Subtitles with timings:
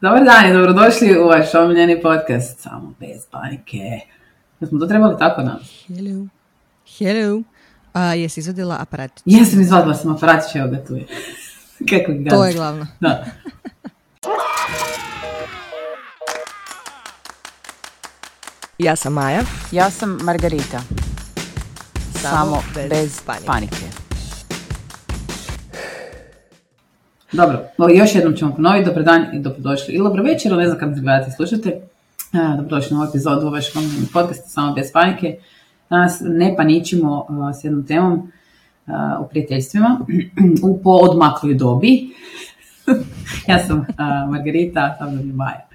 [0.00, 4.00] Dobar dan i dobrodošli u vaš omiljeni podcast Samo bez panike.
[4.60, 5.58] Da smo to trebali tako nam?
[5.88, 6.26] Hello.
[6.98, 7.42] Hello.
[7.92, 9.10] A, jesi izvadila aparat?
[9.24, 11.06] Jesam izvadila sam aparat, evo ga tu je.
[11.90, 12.86] Kako ga To je glavno.
[13.00, 13.24] Da.
[18.78, 19.42] Ja sam Maja.
[19.72, 20.80] Ja sam Margarita.
[22.22, 23.99] Samo, bez, panike.
[27.32, 27.58] Dobro,
[27.94, 28.84] još jednom ćemo ponoviti.
[28.84, 29.94] Dobar dan i dobrodošli.
[29.94, 31.80] Ili dobro večer, ne znam kada se gledate i slušate.
[32.32, 33.82] A, Dobrodošli na ovu epizodu u vašem
[34.12, 35.36] podcasta Samo bez panike.
[35.90, 38.32] Danas ne paničimo a, s jednom temom
[38.86, 40.00] a, o prijateljstvima
[40.68, 42.10] u poodmakloj dobi.
[43.48, 43.86] ja sam
[44.30, 45.66] Margarita, sa mnom je Maja.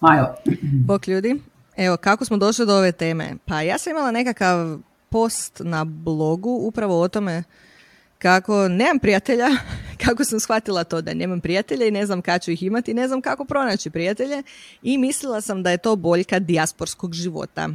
[0.00, 0.34] Majo,
[0.86, 1.40] Bok ljudi.
[1.76, 3.34] Evo, kako smo došli do ove teme?
[3.44, 7.42] Pa ja sam imala nekakav post na blogu upravo o tome
[8.18, 9.48] kako nemam prijatelja,
[10.04, 13.08] kako sam shvatila to da nemam prijatelja i ne znam kada ću ih imati, ne
[13.08, 14.42] znam kako pronaći prijatelje
[14.82, 17.68] i mislila sam da je to boljka dijasporskog života.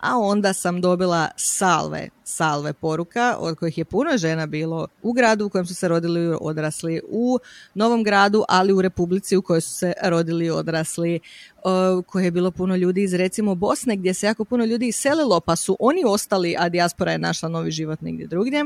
[0.00, 5.46] A onda sam dobila salve, salve poruka od kojih je puno žena bilo u gradu
[5.46, 7.38] u kojem su se rodili i odrasli, u
[7.74, 11.20] novom gradu, ali u republici u kojoj su se rodili i odrasli,
[11.64, 15.40] uh, koje je bilo puno ljudi iz recimo Bosne gdje se jako puno ljudi iselilo
[15.40, 18.64] pa su oni ostali, a dijaspora je našla novi život negdje drugdje.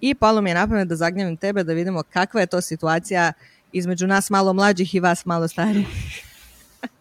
[0.00, 3.32] I palo mi je na pamet da zagnjavim tebe da vidimo kakva je to situacija
[3.72, 5.88] između nas malo mlađih i vas malo starijih.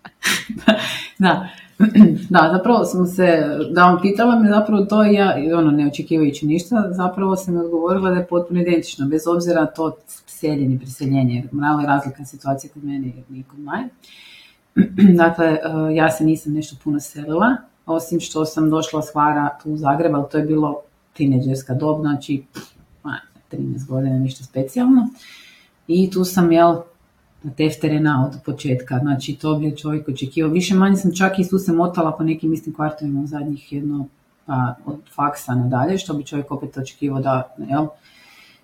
[1.19, 1.49] da.
[2.29, 3.25] Da, zapravo sam se,
[3.71, 8.09] da vam pitala me zapravo to i ja, ono, ne očekivajući ništa, zapravo sam odgovorila
[8.09, 13.07] da je potpuno identično, bez obzira to seljenje, preseljenje, mala je razlika situacije kod mene
[13.07, 13.89] i kod Maje.
[15.23, 15.59] Dakle, eh,
[15.95, 17.55] ja se nisam nešto puno selila,
[17.85, 20.81] osim što sam došla s Hvara tu u Zagreb, ali to je bilo
[21.13, 22.43] tineđerska dob, znači
[23.51, 25.07] 13 godina, ništa specijalno.
[25.87, 26.75] I tu sam, jel,
[27.43, 30.51] na tefterena od početka, znači to bi čovjek očekivao.
[30.51, 34.07] Više manje sam čak i tu se motala po nekim istim kvartovima u zadnjih jedno,
[34.45, 37.87] pa od faksa nadalje, što bi čovjek opet očekivao da, jel.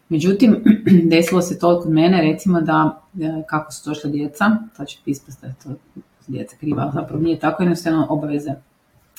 [0.09, 0.63] Međutim,
[1.11, 5.41] desilo se to kod mene, recimo da e, kako su došla djeca, to će ispast
[5.41, 5.69] da je to
[6.27, 8.51] djeca kriva, zapravo nije tako jednostavno obaveze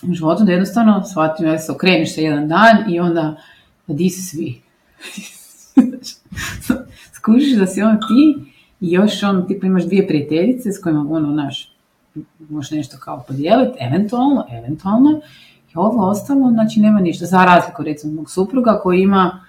[0.03, 3.37] u životu, da jednostavno shvatim da se okreneš se jedan dan i onda
[3.87, 4.60] da di su svi.
[7.16, 11.31] Skužiš da si on ti i još on, tipa imaš dvije prijateljice s kojima ono,
[11.31, 11.72] naš,
[12.48, 15.20] možeš nešto kao podijeliti, eventualno, eventualno,
[15.69, 17.26] i ovo ostalo, znači nema ništa.
[17.26, 19.44] Za razliku recimo mog supruga koji ima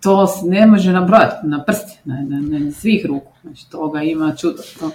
[0.00, 3.32] to se ne može nabrojati na prsti, na, na, na svih ruku.
[3.42, 4.62] Znači toga ima čudo.
[4.80, 4.90] To,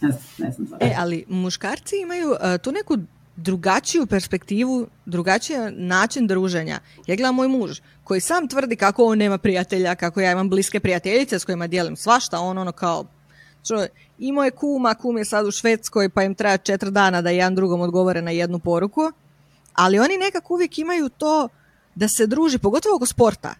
[0.00, 0.68] ne znam, ne znam.
[0.80, 2.96] E, ali muškarci imaju uh, tu neku
[3.42, 6.78] drugačiju perspektivu, drugačiji način druženja.
[7.06, 10.80] Ja gledam moj muž koji sam tvrdi kako on nema prijatelja, kako ja imam bliske
[10.80, 13.04] prijateljice s kojima dijelim svašta, on ono kao
[13.66, 13.86] čo,
[14.18, 17.54] imao je kuma, kum je sad u Švedskoj pa im treba četiri dana da jedan
[17.54, 19.12] drugom odgovore na jednu poruku,
[19.72, 21.48] ali oni nekako uvijek imaju to
[21.94, 23.54] da se druži, pogotovo oko sporta.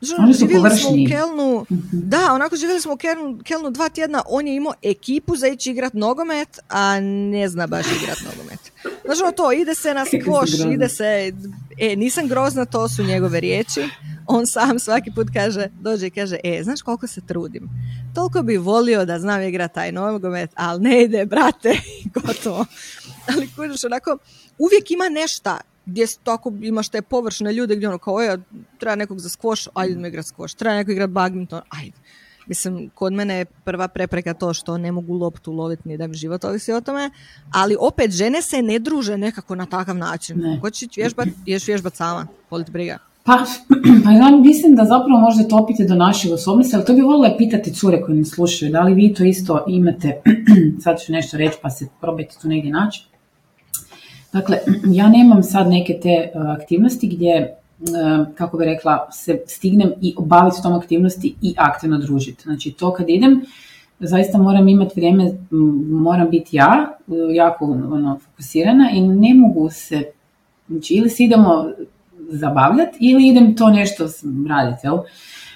[0.00, 0.96] Znači, Oni su živjeli smo u.
[1.08, 5.48] Kelnu, da, onako živjeli smo u Kelnu, Kelnu dva tjedna, on je imao ekipu za
[5.48, 8.72] ići igrat nogomet, a ne zna baš igrat nogomet.
[9.06, 11.32] Znači ono to, ide se na skvoš, ide se,
[11.78, 13.88] e, nisam grozna, to su njegove riječi.
[14.26, 17.68] On sam svaki put kaže, dođe i kaže, e, znaš koliko se trudim?
[18.14, 21.78] Toliko bi volio da znam igrat taj nogomet, ali ne ide, brate,
[22.14, 22.66] gotovo.
[23.34, 24.18] Ali kužiš, onako,
[24.58, 28.38] uvijek ima nešta gdje tako imaš te površne ljude gdje ono kao, "E,
[28.78, 31.96] treba nekog za skvoš, ajde idemo igrat skvoš, treba nekog igrat badminton, ajde.
[32.46, 36.14] Mislim, kod mene je prva prepreka to što ne mogu loptu loviti ni da mi
[36.14, 37.10] život ovisi o tome,
[37.52, 40.40] ali opet žene se ne druže nekako na takav način.
[40.40, 40.60] Ne.
[40.60, 42.98] Ko će vježbat, ješ vježbat sama, volit briga.
[43.26, 43.44] Pa,
[44.04, 47.36] pa ja mislim da zapravo možda to opite do naših osobnosti, ali to bi voljela
[47.38, 50.22] pitati cure koje nas slušaju, da li vi to isto imate,
[50.84, 53.06] sad ću nešto reći pa se probajte tu negdje naći.
[54.32, 54.58] Dakle,
[54.98, 57.56] ja nemam sad neke te uh, aktivnosti gdje,
[58.34, 62.42] kako bi rekla, se stignem i obaviti tom aktivnosti i aktivno družiti.
[62.42, 63.42] Znači to kad idem,
[64.00, 65.32] zaista moram imati vrijeme,
[65.90, 70.02] moram biti ja, uh, jako ono, fokusirana i ne mogu se,
[70.68, 71.70] znači ili se idemo
[72.28, 74.06] zabavljati ili idem to nešto
[74.48, 74.98] raditi, jel?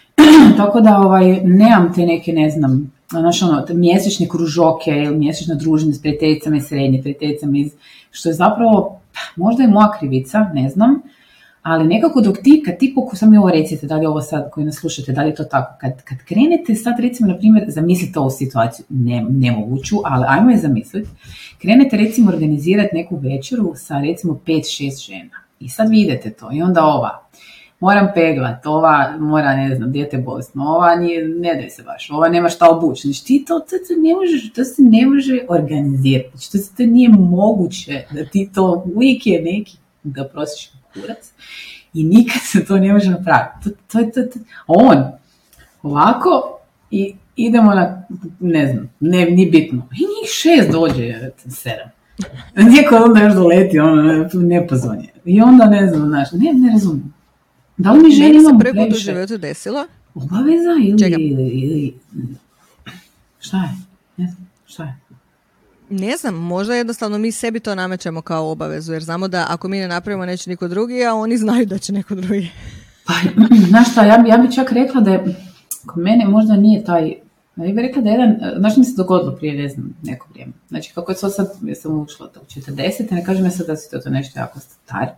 [0.57, 5.93] Tako da ovaj, nemam te neke, ne znam, znaš, ono, mjesečne kružoke ili mjesečna druženje
[5.93, 7.73] s prijateljicama i srednje prijateljicama, iz,
[8.11, 11.03] što je zapravo, pa, možda je moja krivica, ne znam,
[11.63, 14.51] ali nekako dok ti, kad ti poku, sam mi ovo recite, da li ovo sad
[14.51, 17.65] koji nas slušate, da li je to tako, kad, kad krenete sad recimo, na primjer,
[17.69, 21.11] zamislite ovu situaciju, ne, nemoguću, ali ajmo je zamisliti,
[21.59, 25.37] krenete recimo organizirati neku večeru sa recimo 5-6 žena.
[25.61, 27.27] I sad vi idete to i onda ova,
[27.81, 32.29] moram peglat, ova mora, ne znam, dijete bolesno, ova nije, ne daj se baš, ova
[32.29, 33.09] nema šta obući.
[33.09, 36.83] Znači ti to, to, to, ne možeš, to se ne može organizirati, znači to, to
[36.83, 41.33] nije moguće da ti to, uvijek je neki, da prosiš kurac
[41.95, 43.71] i nikad se to ne može napraviti.
[43.71, 44.39] To, to, to, to.
[44.67, 45.05] On,
[45.83, 46.59] ovako,
[46.91, 48.03] i idemo na,
[48.41, 49.89] ne znam, ne, nije bitno.
[49.93, 51.91] I njih šest dođe, sedam.
[52.57, 55.09] Nijeko onda još doleti, ono, nepozvanje.
[55.25, 57.15] I onda ne znam, znaš, ne, ne razumijem.
[57.77, 59.27] Da li mi žene imamo previše?
[59.27, 59.87] Se u desilo.
[60.15, 61.95] Obaveza ili, ili, ili,
[63.39, 63.71] šta je?
[64.17, 64.97] Ne znam, šta je?
[65.91, 69.79] Ne znam, možda jednostavno mi sebi to namećemo kao obavezu, jer znamo da ako mi
[69.79, 72.51] ne napravimo neće niko drugi, a oni znaju da će neko drugi.
[73.07, 73.15] Pa,
[73.71, 75.37] znaš šta, ja bi, ja bi čak rekla da je,
[75.87, 77.09] kod mene možda nije taj,
[77.57, 80.53] ja bih rekla da je jedan, znaš mi se dogodilo prije, ne znam, neko vrijeme.
[80.69, 83.77] Znači, kako je to sad, ja sam ušla u 40, ne kažem ja sad da
[83.77, 85.09] si to, to nešto jako star,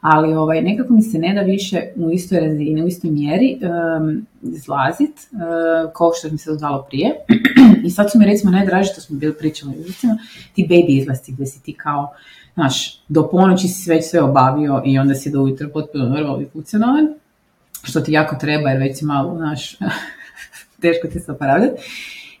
[0.00, 4.26] ali ovaj, nekako mi se ne da više u istoj razini, u istoj mjeri um,
[4.42, 7.14] izlazit, uh, kao što mi se dodalo prije.
[7.86, 10.16] I sad su mi recimo najdraži, što smo bili pričali, recimo,
[10.54, 12.12] ti baby izlasti gdje si ti kao,
[12.54, 16.48] znaš, do ponoći si već sve obavio i onda si do ujutro potpuno normalno i
[16.52, 17.08] funkcionalan,
[17.82, 19.76] što ti jako treba jer već si malo, znaš,
[20.82, 21.82] teško ti se opravljati.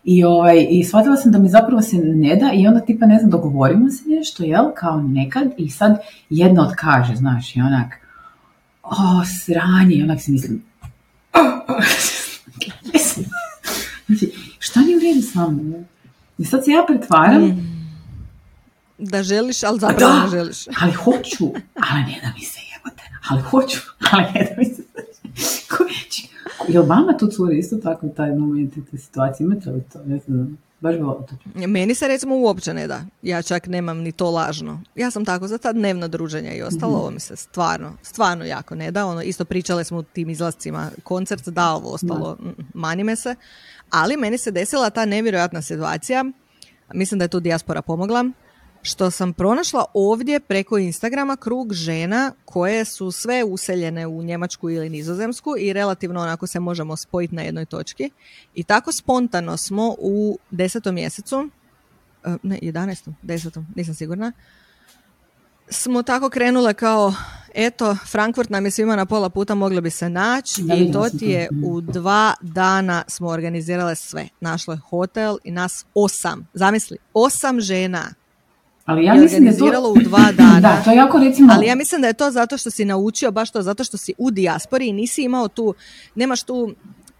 [0.04, 3.18] I, ovaj, I shvatila sam da mi zapravo se ne da i onda tipa ne
[3.18, 5.98] znam, dogovorimo se nešto, jel, kao nekad i sad
[6.30, 7.92] jedna odkaže, znaš, i onak,
[8.82, 10.62] o, sranje, i onak si mislim,
[14.06, 15.84] znači, šta mi vrijedi sa mnom?
[16.38, 17.80] I sad se ja pretvaram, mm.
[18.98, 20.66] Da želiš, ali zapravo da, ne želiš.
[20.80, 23.78] ali hoću, ali ne da mi se jebote, ali hoću,
[24.12, 24.82] ali ne da mi se
[26.68, 29.44] Jel vama to curi isto tako taj moment i te situacije?
[29.44, 29.98] Imate li to?
[30.04, 31.66] Ne znam, baš to.
[31.66, 33.04] Meni se recimo uopće ne da.
[33.22, 34.80] Ja čak nemam ni to lažno.
[34.94, 36.92] Ja sam tako za ta dnevna druženja i ostalo.
[36.92, 39.06] mm Ovo mi se stvarno, stvarno jako ne da.
[39.06, 40.90] Ono, isto pričale smo u tim izlascima.
[41.02, 42.50] Koncert da, ovo ostalo da.
[42.74, 43.34] mani me se.
[43.90, 46.24] Ali meni se desila ta nevjerojatna situacija.
[46.94, 48.24] Mislim da je tu dijaspora pomogla
[48.82, 54.90] što sam pronašla ovdje preko Instagrama krug žena koje su sve useljene u Njemačku ili
[54.90, 58.10] Nizozemsku i relativno onako se možemo spojiti na jednoj točki.
[58.54, 61.50] I tako spontano smo u desetom mjesecu,
[62.24, 63.12] e, ne, 11.
[63.22, 64.32] desetom, nisam sigurna,
[65.68, 67.14] smo tako krenule kao,
[67.54, 71.26] eto, Frankfurt nam je svima na pola puta mogli bi se naći i to ti
[71.26, 74.28] je u dva dana smo organizirale sve.
[74.40, 78.14] Našle hotel i nas osam, zamisli, osam žena
[78.84, 79.92] ali ja mislim da je to...
[79.96, 80.60] u dva dana.
[80.60, 81.52] da, to je jako recimo...
[81.52, 84.14] Ali ja mislim da je to zato što si naučio, baš to zato što si
[84.18, 85.74] u dijaspori i nisi imao tu,
[86.14, 86.74] nemaš tu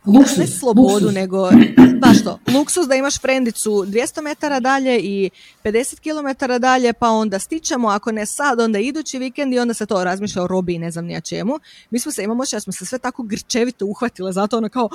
[0.07, 1.51] Luksuz, ne slobodu, nego
[2.05, 5.31] baš to, luksus da imaš frendicu 200 metara dalje i
[5.65, 9.87] 50 km dalje, pa onda stičemo, ako ne sad, onda idući vikend i onda se
[9.87, 11.59] to razmišlja o robi i ne znam ni čemu.
[11.91, 14.89] Mi smo se, imamo da smo se sve tako grčevito uhvatile, zato ono kao,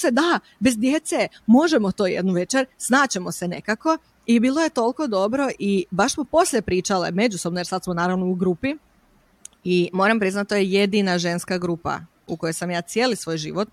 [0.00, 5.06] se da, bez djece, možemo to jednu večer, snaćemo se nekako i bilo je toliko
[5.06, 8.74] dobro i baš smo poslije pričale međusobno, jer sad smo naravno u grupi.
[9.64, 13.68] I moram priznati, to je jedina ženska grupa u kojoj sam ja cijeli svoj život,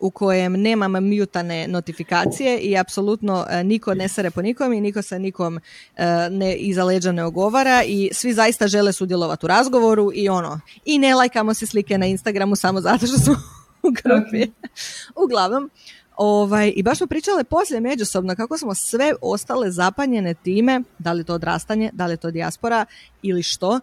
[0.00, 5.02] u kojem nemam mutane notifikacije i apsolutno e, niko ne sere po nikom i niko
[5.02, 5.60] se nikom
[5.96, 10.60] e, ne iza leđa ne ogovara i svi zaista žele sudjelovati u razgovoru i ono,
[10.84, 13.34] i ne lajkamo se slike na Instagramu samo zato što smo
[13.82, 14.52] u grupi.
[15.24, 15.70] Uglavnom,
[16.16, 21.24] Ovaj, I baš smo pričale poslije međusobno kako smo sve ostale zapanjene time, da li
[21.24, 22.84] to odrastanje, da li to dijaspora
[23.22, 23.80] ili što,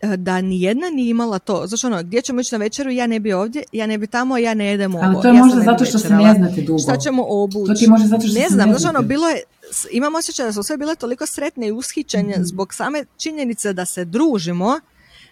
[0.00, 1.66] e, da nijedna nije imala to.
[1.66, 4.38] Znači ono, gdje ćemo ići na večeru, ja ne bi ovdje, ja ne bi tamo,
[4.38, 5.04] ja ne idem ovo.
[5.04, 6.78] Ali to je ja možda zato što se ne znate dugo.
[6.78, 7.72] Šta ćemo obući?
[7.72, 9.42] To ti može zato što ne znam, znači ono, bilo je,
[9.90, 13.84] imam osjećaj da su sve bile toliko sretne i ushićenje mm zbog same činjenice da
[13.84, 14.80] se družimo,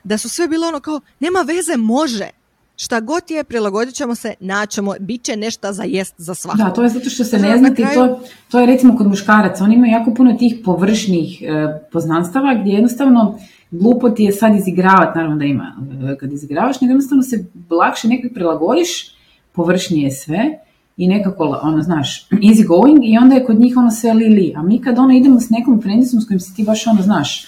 [0.04, 2.30] da su sve bilo ono kao, nema veze, može
[2.76, 6.59] šta god je, prilagodit ćemo se, naćemo, bit će nešto za jest za svakog.
[6.59, 9.75] Da, to je zato što se ne znate, to, to je recimo kod muškaraca, oni
[9.75, 11.47] imaju jako puno tih površnih e,
[11.92, 13.38] poznanstava gdje jednostavno
[13.71, 15.76] glupo ti je sad izigravati, naravno da ima
[16.12, 19.16] e, kad izigravaš, nego jednostavno se lakše nekako prilagodiš,
[19.52, 20.59] površnije sve
[20.97, 24.52] i nekako, ono, znaš, easy going i onda je kod njih ono sve li li.
[24.56, 27.47] A mi kad ono idemo s nekom frendicom s kojim se ti baš ono, znaš,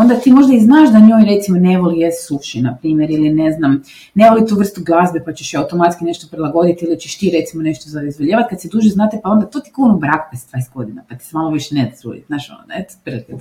[0.00, 3.30] onda ti možda i znaš da njoj recimo ne voli je suši, na primjer, ili
[3.30, 3.82] ne znam,
[4.14, 7.62] ne voli tu vrstu glazbe pa ćeš je automatski nešto prilagoditi ili ćeš ti recimo
[7.62, 10.74] nešto za izvoljevati, kad se duže znate pa onda to ti kunu brak bez 20
[10.74, 12.86] godina, pa ti se malo više ne trudi, znaš ono, ne,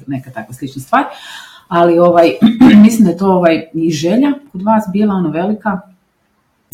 [0.08, 1.04] neka takva slična stvar,
[1.68, 2.32] ali ovaj,
[2.86, 5.80] mislim da je to ovaj, i želja kod vas bila ono velika,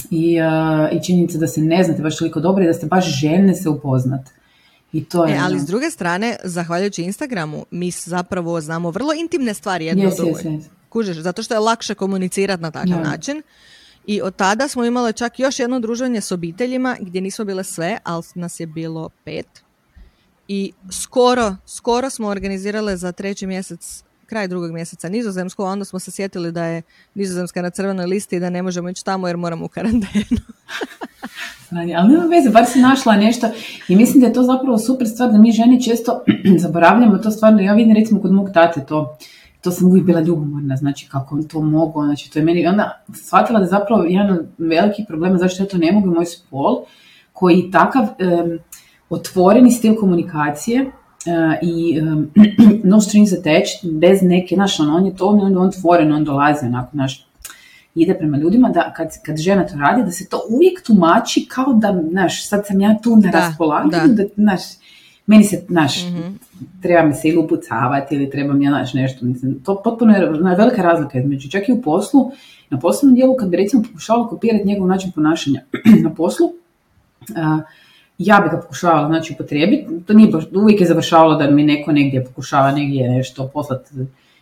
[0.10, 3.20] i, uh, i činjenica da se ne znate baš toliko dobro i da ste baš
[3.20, 4.32] željne se upoznati.
[4.94, 9.54] I to je, e, ali s druge strane, zahvaljujući Instagramu, mi zapravo znamo vrlo intimne
[9.54, 10.60] stvari jedno yes, drugoj.
[10.90, 13.42] Kužiš, zato što je lakše komunicirati na takav način.
[14.06, 17.98] I od tada smo imali čak još jedno druženje s obiteljima gdje nisu bile sve,
[18.04, 19.64] ali nas je bilo pet.
[20.48, 26.00] I skoro, skoro smo organizirale za treći mjesec kraj drugog mjeseca nizozemsku, a onda smo
[26.00, 26.82] se sjetili da je
[27.16, 30.40] nizozemska na crvenoj listi i da ne možemo ići tamo jer moramo u karantenu.
[31.98, 33.48] Ali nema veze, bar si našla nešto
[33.88, 36.24] i mislim da je to zapravo super stvar da mi žene često
[36.64, 37.62] zaboravljamo to stvarno.
[37.62, 39.18] Ja vidim recimo kod mog tate to,
[39.62, 43.04] to sam uvijek bila ljubomorna, znači kako on to mogu, znači to je meni, onda
[43.14, 46.84] shvatila da je zapravo jedan velikih problema zašto ja to ne mogu, moj spol,
[47.34, 48.08] koji takav
[49.10, 50.92] otvoreni stil komunikacije,
[51.62, 52.32] i um,
[52.92, 56.66] no strings attached, bez neke, znaš, ono, on je to, on, on tvoren, on dolazi
[56.66, 57.26] onako, znaš,
[57.96, 61.74] ide prema ljudima, da kad, kad žena to radi, da se to uvijek tumači kao
[61.74, 64.62] da, znaš, sad sam ja tu na raspolaganju, da, znaš,
[65.26, 69.60] meni se, znaš, mm treba mi se ili upucavati ili treba mi, znaš, nešto, mislim,
[69.60, 72.32] to potpuno je velika razlika između, čak i u poslu,
[72.70, 75.62] na poslovnom dijelu, kad bi recimo pokušala kopirati njegov način ponašanja
[76.04, 77.62] na poslu, uh,
[78.26, 81.92] ja bi ga pokušavala znači upotrijebiti, to nije baš, uvijek je završavalo da mi neko
[81.92, 83.90] negdje pokušava negdje nešto poslati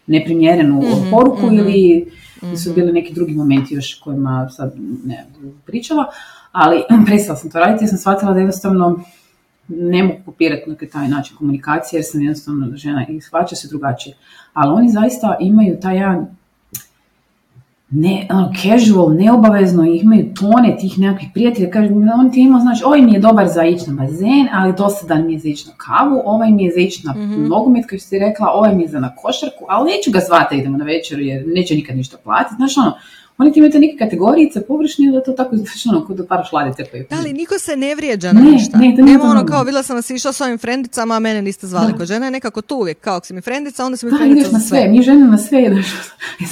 [0.08, 2.06] neprimjerenu mm poruku mm ili
[2.44, 4.74] mm su bili neki drugi momenti još kojima sad
[5.06, 5.26] ne
[5.66, 6.06] pričala,
[6.52, 9.04] ali prestala sam to raditi jer sam shvatila da jednostavno
[9.68, 14.16] ne mogu kopirati na taj način komunikacije jer sam jednostavno žena i shvaća se drugačije.
[14.54, 16.36] Ali oni zaista imaju taj jedan
[17.92, 23.02] ne, ono, casual, neobavezno, imaju tone tih nekakvih prijatelja, kažu, on ti ima, znači, ovaj
[23.02, 26.22] mi je dobar za ići na bazen, ali dosadan mi je za ići na kavu,
[26.26, 27.48] ovaj mi je za ići na mm-hmm.
[27.48, 30.58] nogomet, kao što si rekla, ovaj mi je za na košarku, ali neću ga zvati
[30.58, 32.94] idemo na večer jer neće nikad ništa platiti, znaš, ono,
[33.38, 36.72] oni ti imaju te neke kategorijice površne da to tako znači ono kod para šlade
[37.10, 38.78] Da li niko se ne vrijeđa na ne, ništa?
[38.78, 41.68] Ne, to Nema ono kao bila sam vas išla s ovim frendicama, a mene niste
[41.68, 41.94] zvali.
[41.98, 44.18] Kod žena je nekako tu uvijek, kao ako si mi frendica, onda si mi da,
[44.18, 44.88] frendica na sve.
[44.88, 45.88] Mi žene na sve ideš.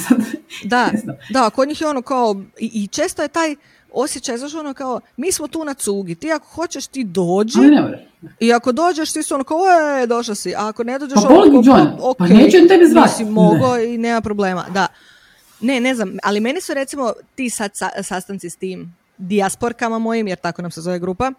[0.64, 0.90] da,
[1.30, 3.56] da, kod njih je ono kao, i, i često je taj
[3.92, 7.58] osjećaj, znaš ono kao, mi smo tu na cugi, ti ako hoćeš ti dođi,
[8.40, 9.58] i ako dođeš ti su ono kao,
[10.02, 13.10] e, došao si, a ako ne dođeš, pa ono kao, ok, pa neću tebi zvati.
[13.10, 14.86] Nisi mogao i nema problema, da.
[15.60, 17.70] Ne, ne znam, ali meni su recimo ti sad
[18.02, 21.32] sastanci s tim dijasporkama mojim, jer tako nam se zove grupa,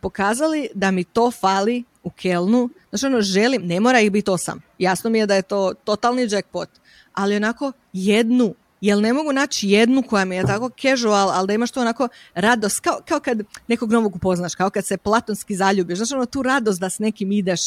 [0.00, 2.68] pokazali da mi to fali u Kelnu.
[2.90, 4.62] Znači ono, želim, ne mora ih biti osam.
[4.78, 6.68] Jasno mi je da je to totalni jackpot.
[7.12, 11.52] Ali onako jednu Jel ne mogu naći jednu koja mi je tako casual, ali da
[11.52, 15.96] imaš to onako radost, kao, kao kad nekog novog upoznaš, kao kad se platonski zaljubiš.
[15.96, 17.60] Znaš ono tu radost da s nekim ideš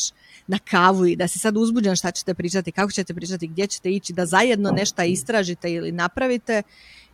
[0.48, 3.91] na kavu i da si sad uzbuđen šta ćete pričati, kako ćete pričati, gdje ćete
[3.91, 6.62] ići, da zajedno nešto istražite ili napravite.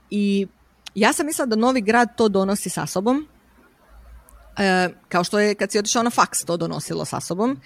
[0.10, 0.48] I
[0.96, 3.28] ja sam mislila da novi grad to donosi sa sobom,
[4.58, 7.62] e, kao što je kad si otišao na faks to donosilo sa sobom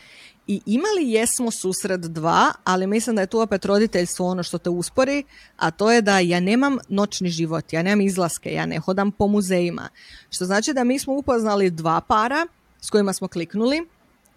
[0.48, 4.70] i imali jesmo susret dva, ali mislim da je tu opet roditeljstvo ono što te
[4.70, 5.24] uspori,
[5.58, 9.28] a to je da ja nemam noćni život, ja nemam izlaske, ja ne hodam po
[9.28, 9.90] muzejima.
[10.30, 12.48] Što znači da mi smo upoznali dva para
[12.82, 13.88] s kojima smo kliknuli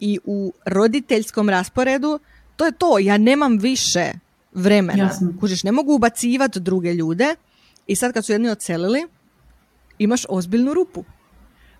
[0.00, 2.20] i u roditeljskom rasporedu
[2.56, 4.12] to je to, ja nemam više
[4.52, 5.04] vremena.
[5.04, 5.32] Jasno.
[5.40, 7.34] Kužiš, ne mogu ubacivati druge ljude
[7.86, 9.06] i sad kad su jedni odselili,
[9.98, 11.04] imaš ozbiljnu rupu.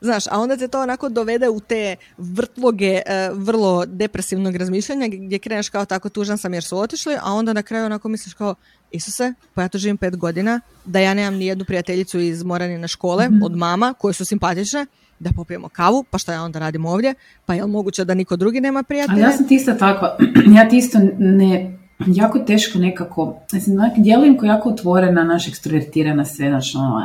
[0.04, 5.38] Znaš, a onda te to onako dovede u te vrtloge e, vrlo depresivnog razmišljanja gdje
[5.38, 8.54] kreneš kao tako tužan sam jer su otišli, a onda na kraju onako misliš kao
[8.90, 12.88] Isuse, pa ja to živim pet godina, da ja nemam ni jednu prijateljicu iz Moranine
[12.88, 14.86] škole, mm od mama, koje su simpatične,
[15.18, 17.14] da popijemo kavu, pa šta ja onda radim ovdje,
[17.46, 19.14] pa je li moguće da niko drugi nema prijatelja?
[19.14, 20.06] Ali ja sam ti isto tako,
[20.56, 26.50] ja ti isto ne, jako teško nekako, mislim, djelujem kao jako otvorena, naš ekstrovertirana, sve,
[26.50, 27.02] naš, ono,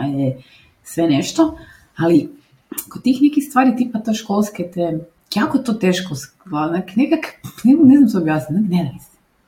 [0.84, 1.58] sve nešto,
[1.98, 2.39] ali
[2.90, 5.00] kod tih nekih stvari tipa to školske te,
[5.36, 6.16] jako to teško,
[6.96, 7.20] nekak,
[7.64, 9.00] ne, ne znam što objasniti, ne, ne,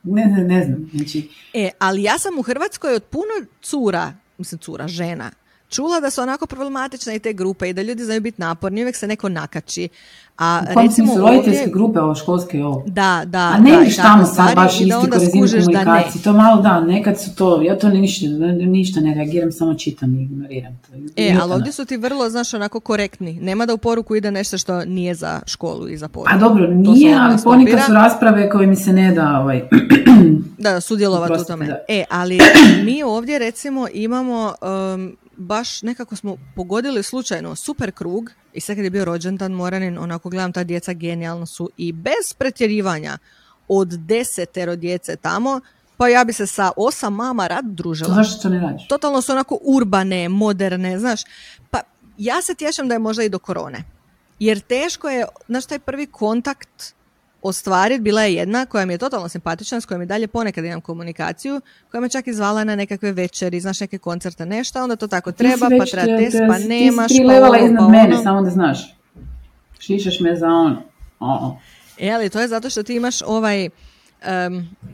[0.04, 0.90] ne, ne, ne znam.
[0.94, 1.30] Znači...
[1.54, 5.32] E, ali ja sam u Hrvatskoj od puno cura, mislim cura, žena,
[5.72, 8.96] čula da su onako problematične i te grupe i da ljudi znaju biti naporni, uvijek
[8.96, 9.90] se neko nakači.
[10.38, 12.84] A pa, recimo su roditeljske grupe, ovo školske ovo.
[12.88, 13.40] Da, da.
[13.40, 16.24] A ne vidiš tamo sad baš isti razinu komunikacije.
[16.24, 18.26] To malo da, nekad su to, ja to ništa,
[18.68, 20.98] ništa ne reagiram, samo čitam i ignoriram to.
[21.16, 23.40] E, ali ovdje su ti vrlo, znaš, onako korektni.
[23.42, 26.36] Nema da u poruku ide nešto što nije za školu i za poruku.
[26.36, 29.62] A dobro, nije, ali ponekad su rasprave koje mi se ne da ovaj...
[30.58, 31.84] da, sudjelovati u tome.
[31.88, 32.40] E, ali
[32.86, 34.54] mi ovdje recimo imamo
[34.94, 39.98] um, baš nekako smo pogodili slučajno super krug i sad kad je bio rođendan Moranin,
[39.98, 43.18] onako gledam ta djeca genijalno su i bez pretjerivanja
[43.68, 45.62] od desetero djece tamo,
[45.98, 48.16] pa ja bi se sa osam mama rad družila.
[48.16, 48.88] Zašto to ne radiš?
[48.88, 51.22] Totalno su onako urbane, moderne, znaš.
[51.70, 51.82] Pa
[52.18, 53.84] ja se tješam da je možda i do korone.
[54.40, 56.94] Jer teško je, znaš, taj prvi kontakt
[57.42, 60.82] ostvariti bila je jedna koja mi je totalno simpatična, s kojom i dalje ponekad imam
[60.82, 65.32] komunikaciju, koja me čak izvala na nekakve večeri, znaš neke koncerte, nešto, onda to tako
[65.32, 67.08] treba, pa treba test, pa nemaš.
[67.08, 68.24] Ti si pa iznad pa mene, ono.
[68.24, 68.96] samo da znaš.
[69.80, 70.82] Šišaš me za ono.
[71.20, 71.52] Oh.
[72.00, 73.70] E, ali to je zato što ti imaš ovaj,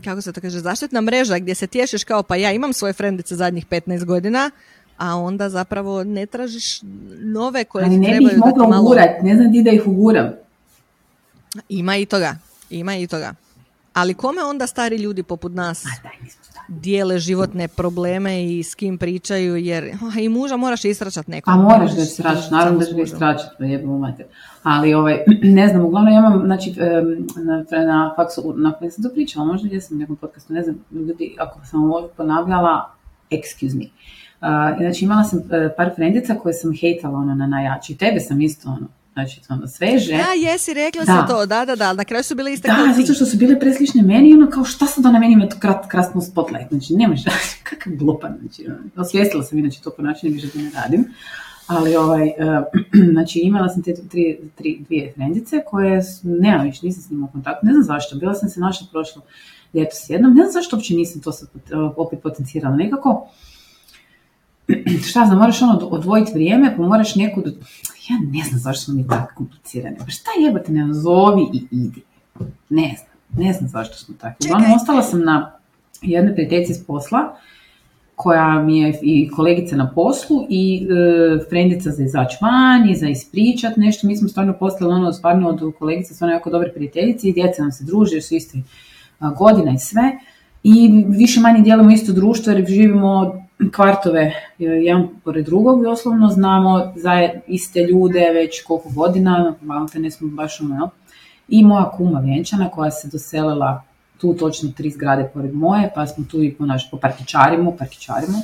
[0.03, 3.35] kako se to kaže, zaštitna mreža gdje se tješiš kao pa ja imam svoje frendice
[3.35, 4.51] zadnjih 15 godina,
[4.97, 6.81] a onda zapravo ne tražiš
[7.19, 8.83] nove koje Ali ne bi ih mogla malo...
[8.83, 10.29] ugurat, ne znam ti da ih uguram.
[11.69, 12.35] Ima i toga,
[12.69, 13.33] ima i toga.
[13.93, 15.85] Ali kome onda stari ljudi poput nas
[16.67, 21.51] dijele životne probleme i s kim pričaju, jer i muža moraš istračati neko.
[21.51, 24.25] A moraš da istračati, naravno da ćeš ga istračati, pa jebimo mater.
[24.63, 25.23] Ali ovaj,
[25.59, 26.75] ne znam, uglavnom ja imam, znači,
[27.35, 30.75] na, na faksu, na faksu sam to pričala, možda jesam u nekom podcastu, ne znam,
[30.91, 32.91] ljudi, ako sam ovo ponavljala,
[33.31, 33.85] excuse me.
[34.41, 35.45] Uh, znači imala sam uh,
[35.77, 37.97] par frendica koje sam hejtala ono na najjači.
[37.97, 38.87] Tebe sam isto ono,
[39.17, 40.11] znači ono sveže.
[40.11, 41.11] Ja, jesi, rekla da.
[41.11, 43.59] si to, da, da, da, na kraju su bile iste Da, zato što su bile
[43.59, 47.19] preslične meni ono kao šta sad ona meni ima to krat, krasno spotlight, znači nemaš,
[47.69, 51.05] kakav glupan, znači ono, osvijestila sam inače to ponašanje, više da ne radim.
[51.67, 52.63] Ali ovaj, uh,
[53.13, 57.31] znači imala sam te tri, tri, dvije frendice koje, nema više, nisam s njima u
[57.31, 59.21] kontaktu, ne znam zašto, bila sam se našla prošlo
[59.73, 61.49] ljeto s jednom, ne znam zašto uopće nisam to sad
[61.95, 63.27] opet potencirala, nekako,
[65.09, 67.43] šta znam, moraš ono odvojiti vrijeme, pa moraš neku,
[68.09, 72.01] ja ne znam zašto smo mi tako komplicirane, pa šta jebate, ne zovi i idi.
[72.69, 74.35] Ne znam, ne znam zašto smo tako.
[74.45, 75.51] Uglavnom, ostala sam na
[76.01, 77.35] jednoj prijateljici s posla,
[78.15, 83.07] koja mi je i kolegica na poslu i e, frendica za izaći van i za
[83.07, 84.07] ispričat nešto.
[84.07, 87.71] Mi smo stvarno postali ono stvarno od kolegice stvarno jako dobre prijateljice i djeca nam
[87.71, 88.63] se druže jer su isti
[89.37, 90.17] godina i sve.
[90.63, 93.43] I više manje dijelimo isto društvo jer živimo
[93.75, 100.11] kvartove jedan pored drugog doslovno znamo za iste ljude već koliko godina, malo te ne
[100.11, 100.89] smo baš ono,
[101.47, 103.83] I moja kuma vjenčana koja se doselila
[104.17, 108.37] tu točno tri zgrade pored moje, pa smo tu i po, naš, po parkičarimo, parkičarimo.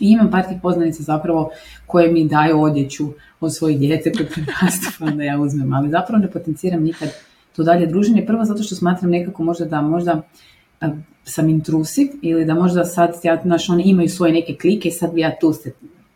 [0.00, 1.50] I imam par tih poznanica zapravo
[1.86, 3.06] koje mi daju odjeću
[3.40, 4.28] od svojih djece koje
[4.98, 7.08] pa da ja uzmem, ali zapravo ne potenciram nikad
[7.56, 8.26] to dalje druženje.
[8.26, 10.22] Prvo zato što smatram nekako možda da možda
[11.24, 15.14] sam intrusiv ili da možda sad ja, znaš, oni imaju svoje neke klike i sad
[15.14, 15.72] bi ja tu se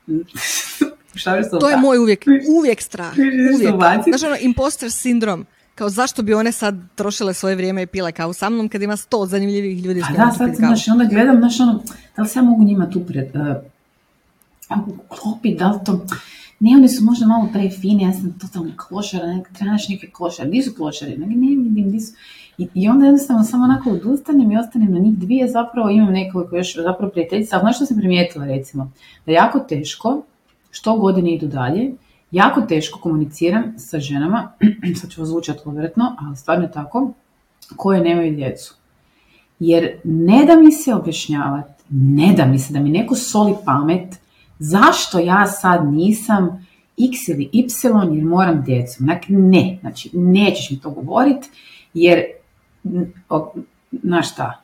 [1.15, 2.25] Šta to je moj uvijek,
[2.59, 3.13] uvijek strah.
[3.55, 3.75] Uvijek.
[4.09, 5.47] Znaš ono, imposter sindrom.
[5.75, 8.97] Kao zašto bi one sad trošile svoje vrijeme i pile kao sa mnom kad ima
[8.97, 10.03] sto zanimljivih ljudi.
[10.09, 11.83] A da, sad znaš, onda gledam, znaš ono,
[12.17, 13.57] da li se ja mogu njima tu pred, uh,
[15.09, 16.07] klopi, da li to,
[16.61, 20.51] ne, oni su možda malo pre fini, ja sam totalno klošara, nek, trebaš neke klošare,
[20.51, 22.13] di su klošari, ne, ne vidim, di su,
[22.61, 26.57] i, I onda jednostavno samo onako odustanem i ostanem na njih dvije, zapravo imam nekoliko
[26.57, 28.91] još zapravo prijateljica, ali znaš što sam primijetila recimo?
[29.27, 30.23] Da jako teško,
[30.71, 31.93] što godine idu dalje,
[32.31, 34.53] jako teško komuniciram sa ženama,
[35.01, 37.13] sad ću zvučati uvretno, ali stvarno je tako,
[37.77, 38.75] koje nemaju djecu.
[39.61, 44.17] Jer ne da mi se objašnjavati, ne da mi se, da mi neko soli pamet,
[44.59, 46.67] zašto ja sad nisam
[46.99, 47.67] x ili y
[48.15, 49.05] jer moram djecu.
[49.29, 51.49] Ne, znači nećeš mi to govoriti
[51.95, 52.40] jer
[54.03, 54.63] znaš šta,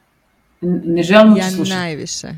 [0.61, 2.29] ne želim Ja najviše,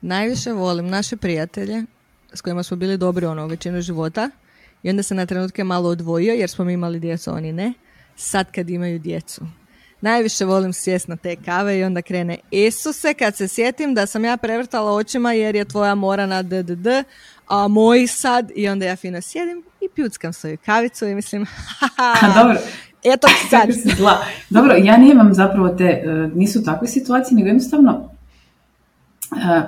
[0.00, 1.84] najviše volim naše prijatelje
[2.32, 4.30] s kojima smo bili dobri ono većinu života
[4.82, 7.72] i onda se na trenutke malo odvojio jer smo mi imali djecu, oni ne.
[8.16, 9.40] Sad kad imaju djecu.
[10.00, 14.24] Najviše volim sjest na te kave i onda krene Isuse kad se sjetim da sam
[14.24, 16.86] ja prevrtala očima jer je tvoja mora na DDD,
[17.48, 21.46] a moji sad i onda ja fino sjedim i pjuckam svoju kavicu i mislim
[21.96, 22.58] haha, Dobro.
[23.04, 23.70] Eto sad.
[23.98, 24.18] Zla.
[24.50, 28.10] Dobro, ja nemam zapravo te, e, nisu takve situacije, nego jednostavno
[29.32, 29.62] e,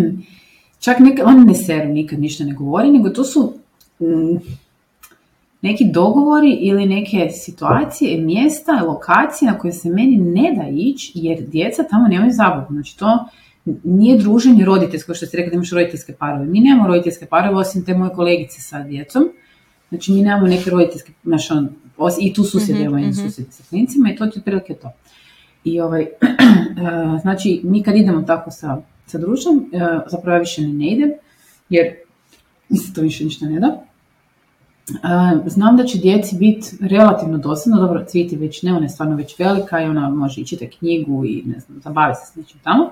[0.84, 3.54] čak neka, oni ne seru, nikad ništa ne govori, nego to su
[4.00, 4.36] mm,
[5.62, 11.46] neki dogovori ili neke situacije, mjesta, lokacije na koje se meni ne da ići jer
[11.46, 12.66] djeca tamo nemaju zabavu.
[12.70, 13.28] Znači to
[13.84, 16.46] nije druženje roditeljsko, što ste rekli da imaš roditeljske parove.
[16.46, 19.28] Mi nemamo roditeljske parove osim te moje kolegice sa djecom.
[19.88, 21.68] Znači mi nemamo neke roditeljske, znaš, on,
[22.20, 24.92] i tu susjedi, mm-hmm, mm susjedi sa klincima i to je otprilike to.
[25.64, 26.06] I ovaj,
[27.22, 31.10] znači mi kad idemo tako sa, sa društvom, e, zapravo ja više ne, ne idem,
[31.68, 31.94] jer
[32.68, 33.84] mi se to više ništa ne da.
[34.88, 39.16] E, znam da će djeci biti relativno dosadno, dobro, Cviti već ne, ona je stvarno
[39.16, 42.60] već velika i ona može i čitati knjigu i ne znam, zabavi se s nečim
[42.62, 42.90] tamo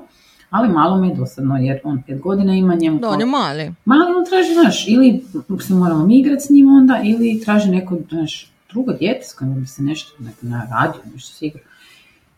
[0.51, 2.99] ali malo mi je dosadno jer on pet godina ima njemu...
[2.99, 3.73] Da, on je mali.
[3.85, 5.25] Mali on traži, znaš, ili
[5.61, 9.61] se moramo mi igrati s njim onda, ili traži neko, znaš, drugo dijete s kojim
[9.61, 11.51] bi se nešto na radio, nešto se.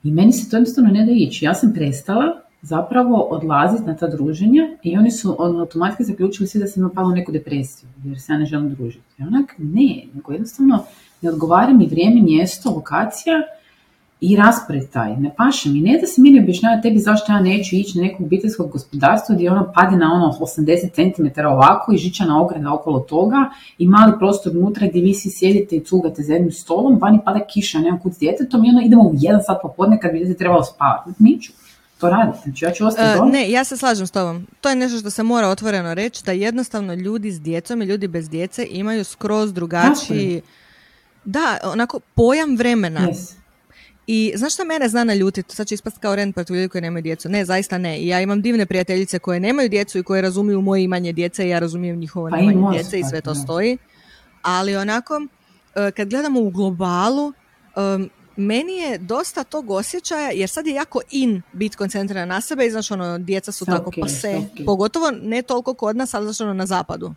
[0.03, 1.45] I meni se to jednostavno ne da ići.
[1.45, 6.61] Ja sam prestala zapravo odlaziti na ta druženja i oni su on, automatski zaključili svi
[6.61, 9.05] da sam imala neku depresiju, jer se ja ne želim družiti.
[9.19, 10.85] I onak, ne, nego jednostavno
[11.23, 13.35] ne odgovara mi vrijeme, mjesto, lokacija
[14.25, 17.77] i raspored taj, ne paše mi, ne da se meni objašnjava tebi zašto ja neću
[17.77, 22.43] ići na nekog obiteljskog gospodarstvo gdje ono pade na ono 80 cm ovako i žičana
[22.43, 26.53] ograda okolo toga i mali prostor unutra gdje vi svi sjedite i cugate za jednim
[26.53, 30.01] stolom, vani pada kiša, nema kud s djetetom i ono idemo u jedan sat popodne
[30.01, 31.11] kad bi se trebalo spavati.
[31.19, 31.53] Niću
[31.99, 34.47] to raditi, znači ja ću ostati uh, Ne, ja se slažem s tobom.
[34.61, 38.09] To je nešto što se mora otvoreno reći, da jednostavno ljudi s djecom i ljudi
[38.09, 40.43] bez djece imaju skroz drugačiji...
[41.25, 43.01] Da, onako, pojam vremena.
[43.01, 43.42] Yes.
[44.07, 45.57] I znaš što mene zna naljutiti?
[45.57, 47.29] Sad će ispast kao rent protiv ljudi koji nemaju djecu.
[47.29, 47.99] Ne, zaista ne.
[47.99, 51.49] I ja imam divne prijateljice koje nemaju djecu i koje razumiju moje imanje djece i
[51.49, 53.79] ja razumijem njihovo pa nemanje djece i sve to stoji.
[54.43, 55.27] Ali onako,
[55.75, 57.33] e, kad gledamo u globalu,
[58.37, 62.71] meni je dosta tog osjećaja, jer sad je jako in biti koncentriran na sebe i
[62.71, 66.55] znaš ono, djeca su tako pa se, pogotovo ne toliko kod nas, ali znaš ono
[66.55, 67.15] na zapadu.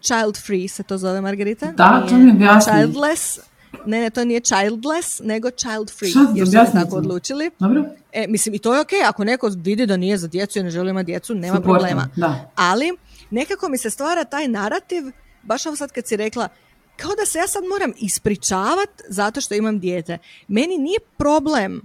[0.00, 1.72] Child free se to zove, Margarita.
[1.72, 3.40] Da, to mi Childless,
[3.86, 6.10] ne, ne, to nije childless, nego child free.
[6.10, 7.50] Šta, jer su tako odlučili.
[7.58, 7.84] Dobro.
[8.12, 10.70] E, mislim, i to je ok, ako neko vidi da nije za djecu i ne
[10.70, 12.08] želi imati djecu, nema problema.
[12.16, 12.50] Da.
[12.54, 12.96] Ali,
[13.30, 15.02] nekako mi se stvara taj narativ,
[15.42, 16.48] baš ovo sad kad si rekla,
[16.96, 20.18] kao da se ja sad moram ispričavat zato što imam dijete.
[20.48, 21.82] Meni nije problem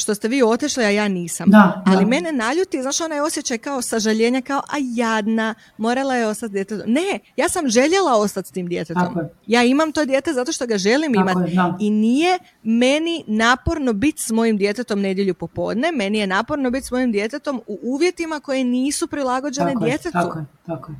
[0.00, 1.50] što ste vi otišli, a ja nisam.
[1.50, 6.52] Da, Ali mene naljuti, znaš, onaj osjećaj kao sažaljenja, kao, a jadna, morala je ostati
[6.52, 6.92] djetetom.
[6.92, 9.18] Ne, ja sam željela ostati s tim djetetom.
[9.46, 11.56] Ja imam to dijete zato što ga želim imati.
[11.80, 16.90] I nije meni naporno biti s mojim djetetom nedjelju popodne, meni je naporno biti s
[16.90, 20.12] mojim djetetom u uvjetima koje nisu prilagođene tako djetetu.
[20.12, 20.98] tako je, tako je.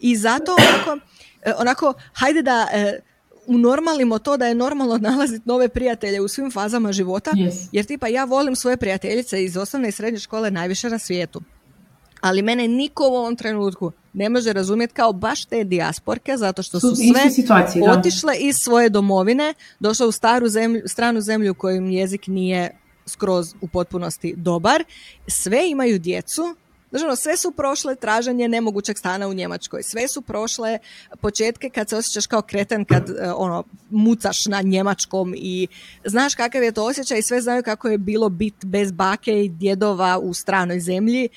[0.00, 1.06] I zato onako,
[1.42, 3.00] e, onako hajde da e,
[3.48, 7.30] unormalimo to da je normalno nalaziti nove prijatelje u svim fazama života,
[7.72, 11.40] jer tipa ja volim svoje prijateljice iz osnovne i srednje škole najviše na svijetu.
[12.20, 16.80] Ali mene niko u ovom trenutku ne može razumjeti kao baš te dijasporke, zato što
[16.80, 17.50] su, sve
[17.98, 23.68] otišle iz svoje domovine, došle u staru zemlju, stranu zemlju kojim jezik nije skroz u
[23.68, 24.84] potpunosti dobar.
[25.26, 26.56] Sve imaju djecu,
[26.90, 29.82] Znači, ono, sve su prošle traženje nemogućeg stana u Njemačkoj.
[29.82, 30.78] Sve su prošle
[31.20, 35.66] početke kad se osjećaš kao kreten, kad e, ono, mucaš na njemačkom i
[36.04, 39.48] znaš kakav je to osjećaj i sve znaju kako je bilo bit bez bake i
[39.48, 41.28] djedova u stranoj zemlji.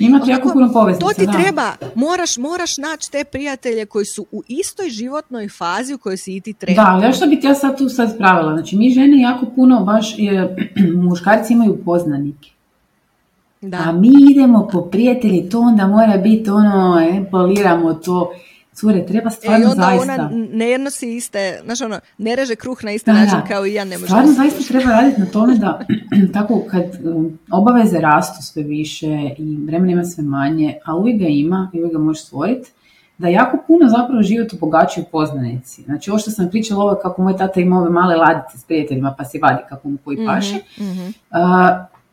[0.00, 1.72] Imate jako puno poveznica, To ti treba.
[1.94, 6.40] Moraš, moraš naći te prijatelje koji su u istoj životnoj fazi u kojoj si i
[6.40, 6.82] ti treba.
[6.82, 8.52] Da, ali što bi ja sad tu sad spravila?
[8.52, 10.56] Znači, mi žene jako puno baš, je,
[11.08, 12.57] muškarci imaju poznanike.
[13.60, 13.78] Da.
[13.86, 18.32] A mi idemo po prijatelji, to onda mora biti ono, e, poliramo to.
[18.74, 20.12] Cure, treba stvarno e, onda zaista...
[20.12, 23.84] ona ne nosi iste, znaš ono, ne reže kruh na isti način kao i ja
[23.84, 23.98] ne.
[23.98, 25.86] Stvarno zaista treba raditi na tome da
[26.34, 31.26] tako kad um, obaveze rastu sve više i vremena ima sve manje, a uvijek ga
[31.26, 32.70] ima i uvijek ga možeš stvoriti,
[33.18, 35.82] da jako puno zapravo život obogaćuju poznanici.
[35.82, 39.14] Znači ovo što sam pričala, ovo kako moj tata ima ove male ladice s prijateljima
[39.18, 40.56] pa si vadi kako mu koji paše.
[40.56, 41.14] Mm-hmm.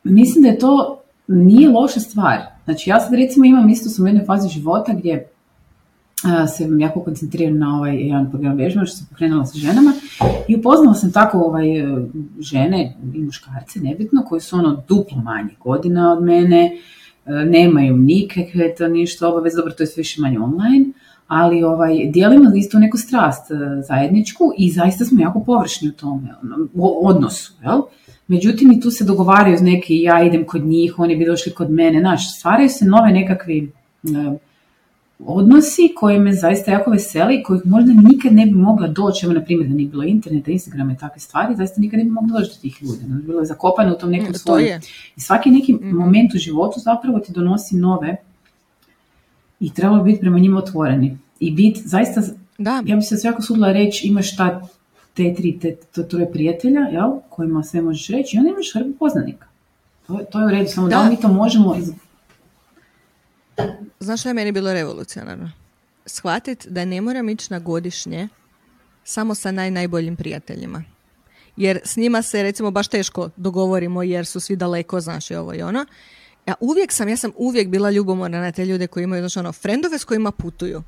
[0.03, 2.39] mislim da je to nije loša stvar.
[2.65, 5.27] Znači ja sad recimo imam isto sam u jednoj fazi života gdje
[6.57, 9.93] se jako koncentriram na ovaj jedan program vježba što sam pokrenula sa ženama
[10.47, 11.67] i upoznala sam tako ovaj,
[12.39, 16.71] žene i muškarce, nebitno, koji su ono duplo manje godina od mene,
[17.25, 20.85] e, nemaju nikakve to ništa obavez, dobro to je sve više manje online,
[21.27, 23.55] ali ovaj, dijelimo isto neku strast e,
[23.87, 26.67] zajedničku i zaista smo jako površni u tome, ono,
[27.01, 27.81] odnosu, jel?
[28.27, 31.99] Međutim, i tu se dogovaraju neki, ja idem kod njih, oni bi došli kod mene.
[31.99, 33.71] Znaš, stvaraju se nove nekakvi
[34.03, 34.37] e,
[35.19, 39.41] odnosi koji me zaista jako veseli, kojih možda nikad ne bi mogla doći, evo na
[39.41, 42.51] primjer da nije bilo interneta, Instagrama i takve stvari, zaista nikad ne bi mogla doći
[42.51, 42.99] do tih ljudi.
[43.25, 44.81] Bilo je zakopano u tom nekom mm, svojem.
[45.15, 48.15] I svaki neki mm moment u životu zapravo ti donosi nove
[49.59, 51.17] i trebalo biti prema njima otvoreni.
[51.39, 52.21] I biti zaista,
[52.57, 52.83] da.
[52.85, 54.67] ja bi se svako sudila reći, imaš ta
[55.15, 58.93] te tri, te, to troje prijatelja, jel, kojima sve možeš reći, i onda imaš hrbu
[58.99, 59.47] poznanika.
[60.07, 61.75] To, to je u redu, samo da, da mi to možemo...
[61.75, 61.91] Iz...
[63.99, 65.51] Znaš što je meni bilo revolucionarno?
[66.05, 68.27] Shvatit da ne moram ići na godišnje
[69.03, 70.83] samo sa naj, najboljim prijateljima.
[71.57, 75.53] Jer s njima se recimo baš teško dogovorimo jer su svi daleko, znaš i ovo
[75.53, 75.85] i ono.
[76.45, 79.51] Ja uvijek sam, ja sam uvijek bila ljubomorna na te ljude koji imaju, znaš ono,
[79.51, 80.83] frendove s kojima putuju.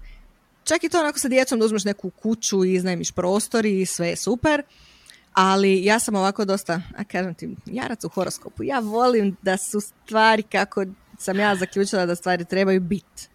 [0.68, 4.08] Čak i to onako sa djecom da uzmeš neku kuću i iznajmiš prostor i sve
[4.08, 4.64] je super.
[5.34, 8.64] Ali ja sam ovako dosta, a kažem ti, jarac u horoskopu.
[8.64, 10.86] Ja volim da su stvari kako
[11.18, 13.30] sam ja zaključila da stvari trebaju biti.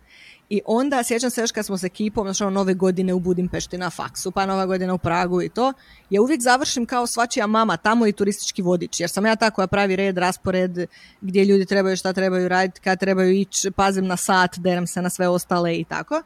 [0.49, 3.91] I onda sjećam se još kad smo s ekipom, znači nove godine u Budimpešti na
[3.91, 5.73] faksu, pa nova godina u Pragu i to,
[6.11, 9.67] ja uvijek završim kao svačija mama tamo i turistički vodič, jer sam ja ta koja
[9.67, 10.79] pravi red, raspored,
[11.21, 15.11] gdje ljudi trebaju šta trebaju raditi, kad trebaju ići, pazim na sat, derem se na
[15.11, 16.23] sve ostale i tako.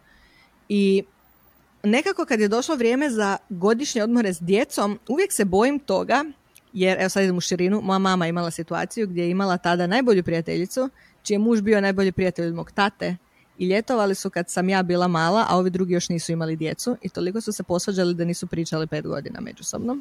[0.68, 1.02] I
[1.82, 6.24] nekako kad je došlo vrijeme za godišnje odmore s djecom, uvijek se bojim toga
[6.72, 10.22] jer, evo sad idem u širinu, moja mama imala situaciju gdje je imala tada najbolju
[10.22, 10.88] prijateljicu,
[11.22, 13.16] čiji je muž bio najbolji prijatelj od mog tate,
[13.58, 16.96] i ljetovali su kad sam ja bila mala, a ovi drugi još nisu imali djecu
[17.02, 19.96] i toliko su se posvađali da nisu pričali pet godina međusobno.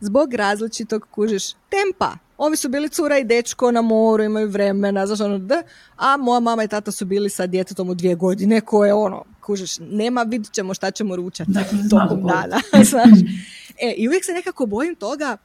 [0.00, 2.16] Zbog različitog, kužiš, tempa.
[2.38, 5.62] Ovi su bili cura i dečko na moru, imaju vremena, znaš ono, da,
[5.96, 9.78] a moja mama i tata su bili sa djetetom u dvije godine, koje ono, kužiš,
[9.78, 11.52] nema, vidit ćemo šta ćemo ručati
[11.90, 13.18] tokom dana, znaš.
[13.78, 15.36] E, I uvijek se nekako bojim toga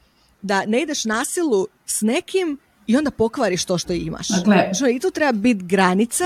[0.42, 4.28] da ne ideš na silu s nekim i onda pokvariš to što imaš.
[4.28, 6.24] Dakle, I tu treba biti granice,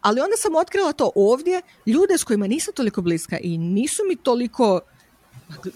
[0.00, 4.16] ali onda sam otkrila to ovdje, ljude s kojima nisam toliko bliska i nisu mi
[4.16, 4.80] toliko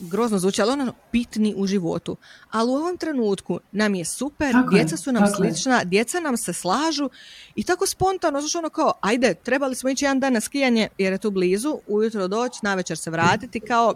[0.00, 2.16] grozno zvuči, ali ono bitni u životu.
[2.50, 7.10] Ali u ovom trenutku nam je super, djeca su nam slična, djeca nam se slažu
[7.54, 11.12] i tako spontano, znaš ono kao, ajde, trebali smo ići jedan dan na skijanje jer
[11.12, 13.94] je tu blizu, ujutro doći, navečer se vratiti, kao,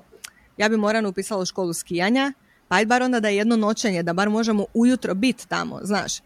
[0.56, 2.32] ja bi Moranu upisala u školu skijanja,
[2.68, 6.18] pa ajde bar onda da je jedno noćenje, da bar možemo ujutro biti tamo, znaš.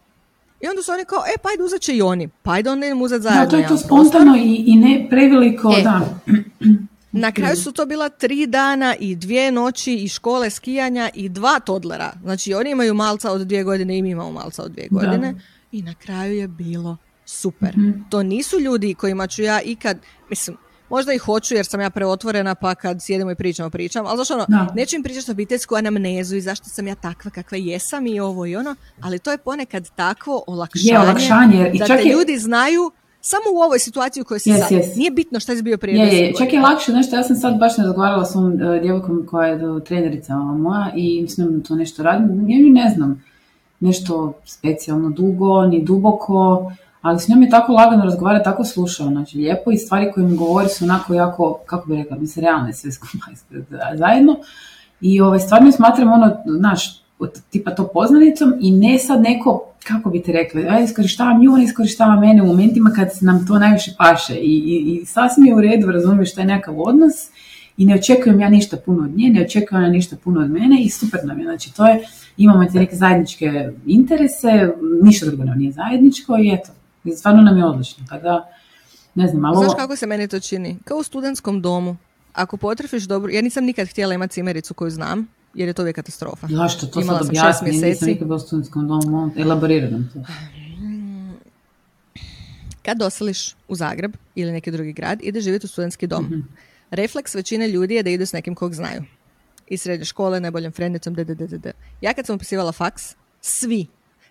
[0.61, 2.85] I onda su oni kao, e, pa ajde uzet će i oni, pa ajde onda
[2.85, 3.45] idemo uzeti zajedno.
[3.45, 6.01] Da, to je to spontano i, i ne preveliko, e, da.
[7.17, 11.59] Na kraju su to bila tri dana i dvije noći i škole skijanja i dva
[11.59, 12.13] todlera.
[12.23, 15.35] Znači oni imaju malca od dvije godine i mi imamo malca od dvije godine.
[15.71, 17.77] I na kraju je bilo super.
[17.77, 17.91] Mhm.
[18.09, 19.97] To nisu ljudi kojima ću ja ikad,
[20.29, 20.57] mislim,
[20.89, 24.33] možda i hoću jer sam ja preotvorena pa kad sjedimo i pričamo, pričam, ali zašto
[24.33, 24.73] ono, da.
[24.75, 28.55] neću im pričati obiteljsku anamnezu i zašto sam ja takva kakva jesam i ovo i
[28.55, 31.71] ono, ali to je ponekad takvo olakšanje, je, olakšanje.
[31.73, 32.91] I da te ljudi znaju
[33.25, 34.71] samo u ovoj situaciji u kojoj si sad.
[34.95, 36.33] Nije bitno šta si bio prije je, je.
[36.37, 39.57] Čak je lakše, nešto, ja sam sad baš razgovarala s ovom uh, djevojkom koja je
[39.57, 42.49] do trenerica moja i s njom to nešto radim.
[42.49, 43.23] Ja ne znam
[43.79, 49.37] nešto specijalno dugo, ni duboko, ali s njom je tako lagano razgovarati, tako slušao, znači
[49.37, 52.91] lijepo i stvari koje mi govori su onako jako, kako bi rekla, mislim, realne sve
[52.91, 53.25] skupa
[53.93, 54.35] zajedno.
[55.01, 57.03] I ovaj, stvarno smatram ono, znaš,
[57.49, 61.61] tipa to poznanicom i ne sad neko, kako bi te rekli, ja iskorištavam nju, on
[61.61, 65.61] iskorištava mene u momentima kad nam to najviše paše i, i, i sasvim je u
[65.61, 67.13] redu, razumiješ šta je nekakav odnos
[67.77, 70.81] i ne očekujem ja ništa puno od nje, ne očekujem ja ništa puno od mene
[70.81, 75.57] i super nam je, znači to je, imamo te neke zajedničke interese, ništa drugo nam
[75.57, 76.71] nije zajedničko i eto,
[77.03, 78.49] i stvarno nam je odlično, tako da,
[79.15, 79.55] ne znam, malo...
[79.55, 80.77] Znaš kako se meni to čini?
[80.83, 81.97] Kao u studentskom domu.
[82.33, 85.95] Ako potrefiš dobro, ja nisam nikad htjela imati cimericu koju znam, jer je to uvijek
[85.95, 86.47] katastrofa.
[86.47, 86.87] Zašto?
[86.87, 90.19] To Imala sad objasni, nisam nikad u studentskom domu, elaboriram to.
[92.85, 96.25] Kad doseliš u Zagreb ili neki drugi grad, ide živjeti u studentski dom.
[96.25, 96.47] mm
[96.91, 99.03] Refleks većine ljudi je da idu s nekim kog znaju.
[99.67, 101.71] Iz srednje škole, najboljom frendicom, d.
[102.01, 103.87] Ja kad sam upisivala faks, svi,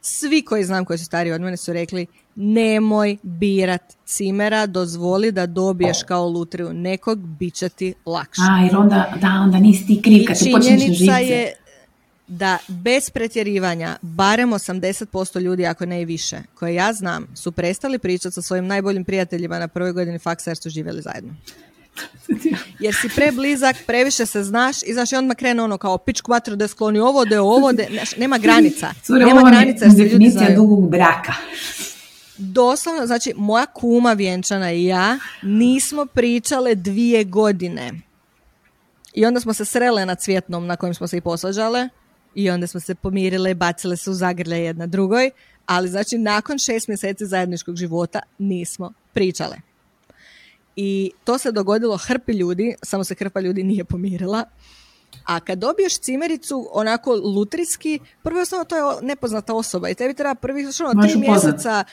[0.06, 5.46] svi koji znam koji su stariji od mene su rekli nemoj birat cimera, dozvoli da
[5.46, 8.42] dobiješ kao lutriju nekog, bit će ti lakše.
[8.50, 11.52] A, jer onda, da, onda nisi ti kriv kad činjenica je
[12.26, 17.98] da bez pretjerivanja barem 80% ljudi, ako ne i više, koje ja znam, su prestali
[17.98, 21.34] pričati sa svojim najboljim prijateljima na prvoj godini faksa jer su živjeli zajedno.
[22.78, 26.56] Jer si preblizak, previše se znaš i znaš i odmah krene ono kao pičku vatru
[26.56, 27.82] da skloni ovo, da je ovo, da
[28.16, 28.92] nema granica.
[29.02, 31.32] Cure, nema granica jer definicija dugog braka.
[32.38, 37.92] Doslovno, znači moja kuma vjenčana i ja nismo pričale dvije godine.
[39.14, 41.88] I onda smo se srele na cvjetnom na kojem smo se i posvađale
[42.34, 45.30] i onda smo se pomirile i bacile se u zagrlje jedna drugoj,
[45.66, 49.56] ali znači nakon šest mjeseci zajedničkog života nismo pričale.
[50.76, 54.44] I to se dogodilo hrpi ljudi, samo se hrpa ljudi nije pomirila.
[55.24, 60.34] A kad dobiješ cimericu onako lutrijski, prvo osnovno to je nepoznata osoba i tebi treba
[60.34, 61.84] prvi ono, tri mjeseca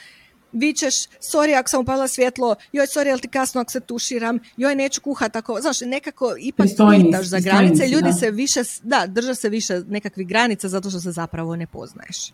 [0.52, 4.74] vičeš, sorry ako sam upalila svjetlo, joj sorry ali ti kasno ako se tuširam, joj
[4.74, 6.66] neću kuhat tako, znaš, nekako ipak
[7.04, 11.12] pitaš za granice, ljudi se više, da, drže se više nekakvih granica zato što se
[11.12, 12.32] zapravo ne poznaješ.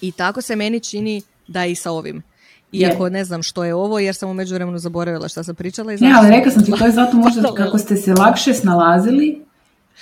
[0.00, 2.22] I tako se meni čini da i sa ovim.
[2.72, 5.92] Iako ne znam što je ovo, jer sam u međuvremenu zaboravila što sam pričala.
[5.92, 9.42] I ne, ali rekla sam ti, to je zato možda kako ste se lakše snalazili,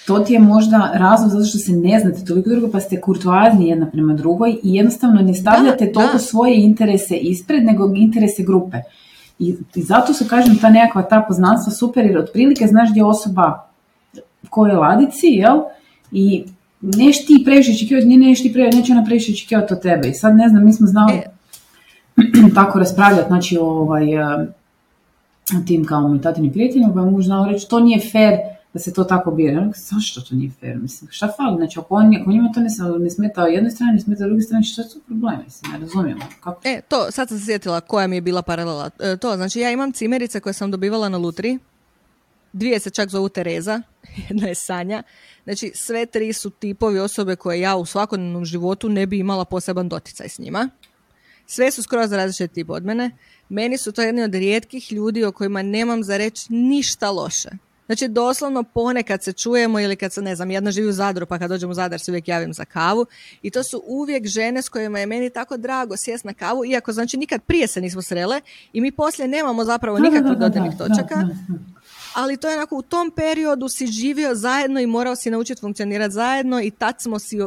[0.07, 3.69] to ti je možda razlog zato što se ne znate toliko drugo, pa ste kurtoazni
[3.69, 8.77] jedna prema drugoj i jednostavno ne stavljate da, toliko svoje interese ispred, nego interese grupe.
[9.39, 13.05] I, I zato su, kažem, ta nekakva ta poznanstva super, jer otprilike znaš gdje je
[13.05, 13.69] osoba
[14.51, 15.61] koje ladici, jel?
[16.13, 16.45] I
[16.81, 20.09] neš ti previše očekivati, nije neš ti previše, neće ona previše očekivati od tebe.
[20.09, 21.38] I sad ne znam, mi smo znali e.
[22.55, 24.07] tako raspravljati, znači ovaj,
[25.67, 28.35] tim kao tatinim prijateljima, pa mu znao reći, to nije fair
[28.73, 29.71] da se to tako bira.
[29.77, 30.77] Zašto to nije fair?
[30.77, 31.57] Mislim, šta fali?
[31.57, 34.65] Znači, ako, on, ako njima to ne, ne smeta jednoj strani, ne smeta drugoj strani,
[34.65, 35.45] što su problemi?
[35.45, 36.21] Mislim, ne razumijemo.
[36.41, 36.61] Kako?
[36.65, 38.91] E, to, sad sam se sjetila koja mi je bila paralela.
[39.01, 41.59] E, to, znači, ja imam cimerice koje sam dobivala na Lutri
[42.53, 43.83] dvije se čak zovu Tereza,
[44.29, 45.03] jedna je Sanja.
[45.45, 49.89] Znači, sve tri su tipovi osobe koje ja u svakodnevnom životu ne bi imala poseban
[49.89, 50.69] doticaj s njima.
[51.51, 53.11] Sve su skroz različite tip od mene.
[53.49, 57.49] Meni su to jedni od rijetkih ljudi o kojima nemam za reći ništa loše.
[57.87, 61.39] Znači, doslovno ponekad se čujemo ili kad se, ne znam, jedna živi u Zadru, pa
[61.39, 63.07] kad dođem u Zadar se uvijek javim za kavu.
[63.43, 66.93] I to su uvijek žene s kojima je meni tako drago sjest na kavu, iako
[66.93, 68.41] znači nikad prije se nismo srele
[68.73, 71.29] i mi poslije nemamo zapravo nikakvih dodirnih točaka.
[72.15, 76.15] ali to je onako u tom periodu si živio zajedno i morao si naučiti funkcionirati
[76.15, 77.39] zajedno i tad smo si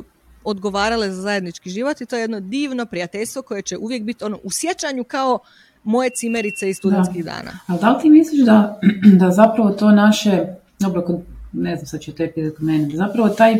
[0.44, 4.40] odgovarale za zajednički život i to je jedno divno prijateljstvo koje će uvijek biti ono
[4.44, 5.40] u sjećanju kao
[5.84, 7.52] moje cimerice iz studentskih dana.
[7.68, 8.80] A da li ti misliš da,
[9.20, 10.46] da zapravo to naše,
[10.80, 11.22] dobro, kod,
[11.54, 13.56] ne znam sad će to epizod kod mene, zapravo taj,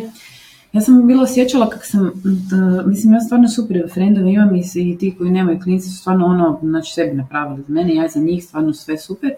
[0.72, 2.10] ja sam bila osjećala kako sam,
[2.86, 6.58] mislim ja stvarno super frendove imam i, i ti koji nemaju klinici su stvarno ono,
[6.62, 9.30] znači sebi napravili za mene, ja za njih stvarno sve super,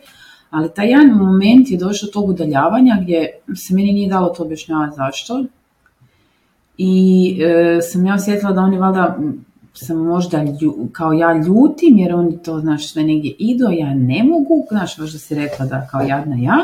[0.51, 4.97] ali taj jedan moment je došao tog udaljavanja gdje se meni nije dalo to objašnjavati
[4.97, 5.45] zašto,
[6.79, 9.19] i e, sam ja osjetila da oni valjda
[9.75, 10.45] sam možda
[10.93, 15.19] kao ja ljutim jer oni to znaš sve negdje idu, ja ne mogu, znaš možda
[15.19, 16.59] si rekla da kao jadna ja.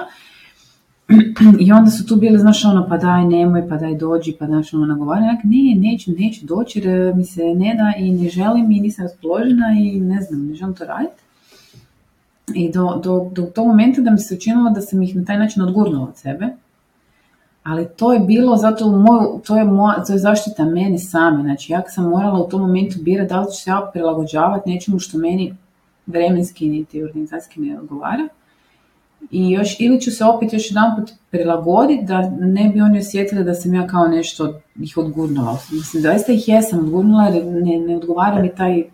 [1.61, 4.75] I onda su tu bili, znaš, ono, pa daj, nemoj, pa daj, dođi, pa znaš,
[4.75, 5.27] ono, nagovaraju.
[5.45, 9.03] ne, neću, neću doći jer e, mi se ne da i ne želim i nisam
[9.03, 11.23] raspoložena i ne znam, ne želim to raditi.
[12.55, 15.39] I do, do, do tog momenta da mi se učinilo da sam ih na taj
[15.39, 16.47] način odgurnula od sebe
[17.63, 21.43] ali to je bilo zato moj, to je, moja, to je zaštita mene same.
[21.43, 24.99] Znači ja sam morala u tom momentu birati da li ću se ja prilagođavati nečemu
[24.99, 25.55] što meni
[26.07, 28.29] vremenski niti organizacijski ne odgovara.
[29.31, 33.45] I još, ili ću se opet još jedan put prilagoditi da ne bi oni osjetili
[33.45, 35.59] da sam ja kao nešto ih odgurnula.
[35.73, 38.85] Mislim, zaista ih jesam odgurnula jer ne, ne odgovara mi taj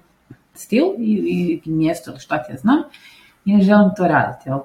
[0.54, 2.78] stil i, i mjesto ili šta ti ja znam
[3.44, 4.48] i ne želim to raditi.
[4.48, 4.58] Jel?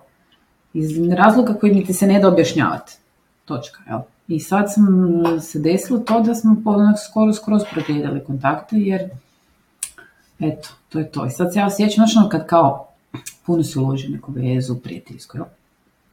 [0.73, 3.00] Iz razloga koji mi ti se ne da objašnjavati.
[3.45, 3.99] Točka, jel?
[4.27, 4.87] I sad sam
[5.41, 9.09] se desilo to da smo onak skoro, skoro protijedili kontakte, jer
[10.39, 11.25] eto, to je to.
[11.25, 12.87] I sad se ja osjećam, ono kad kao
[13.45, 15.45] puno se uloži neku vezu, prijateljsku, jel?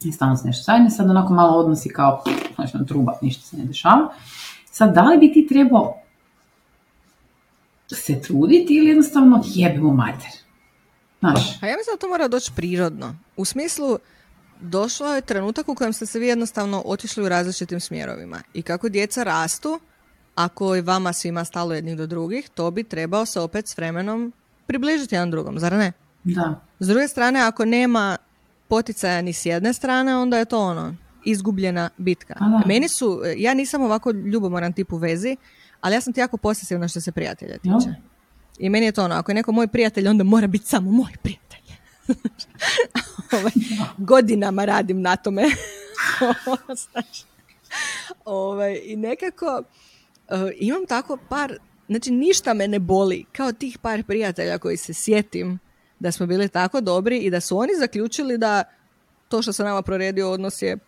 [0.04, 3.56] I stalno se nešto zajedno, sad onako malo odnosi kao, znači ono truba, ništa se
[3.56, 4.12] ne dešava.
[4.70, 5.98] Sad, da li bi ti trebao
[7.94, 10.30] se truditi ili jednostavno jebimo mater?
[11.20, 11.62] Znaš?
[11.62, 13.14] A ja mislim da to mora doći prirodno.
[13.36, 13.98] U smislu,
[14.60, 18.42] došlo je trenutak u kojem ste se vi jednostavno otišli u različitim smjerovima.
[18.54, 19.80] I kako djeca rastu,
[20.34, 24.32] ako je vama svima stalo jednih do drugih, to bi trebao se opet s vremenom
[24.66, 25.92] približiti jedan drugom, zar ne?
[26.24, 26.60] Da.
[26.78, 28.16] S druge strane, ako nema
[28.68, 30.94] poticaja ni s jedne strane, onda je to ono,
[31.24, 32.34] izgubljena bitka.
[32.66, 35.36] Meni su, ja nisam ovako ljubomoran tip u vezi,
[35.80, 37.94] ali ja sam ti jako posesivna što se prijatelja tiče.
[38.58, 41.12] I meni je to ono, ako je neko moj prijatelj, onda mora biti samo moj
[41.22, 41.47] prijatelj.
[43.32, 43.52] ovaj,
[43.98, 45.42] godinama radim na tome.
[48.24, 49.62] ovaj, I nekako
[50.28, 54.94] uh, imam tako par, znači ništa me ne boli, kao tih par prijatelja koji se
[54.94, 55.58] sjetim
[55.98, 58.64] da smo bili tako dobri i da su oni zaključili da
[59.28, 60.78] to što se nama proredio odnos je,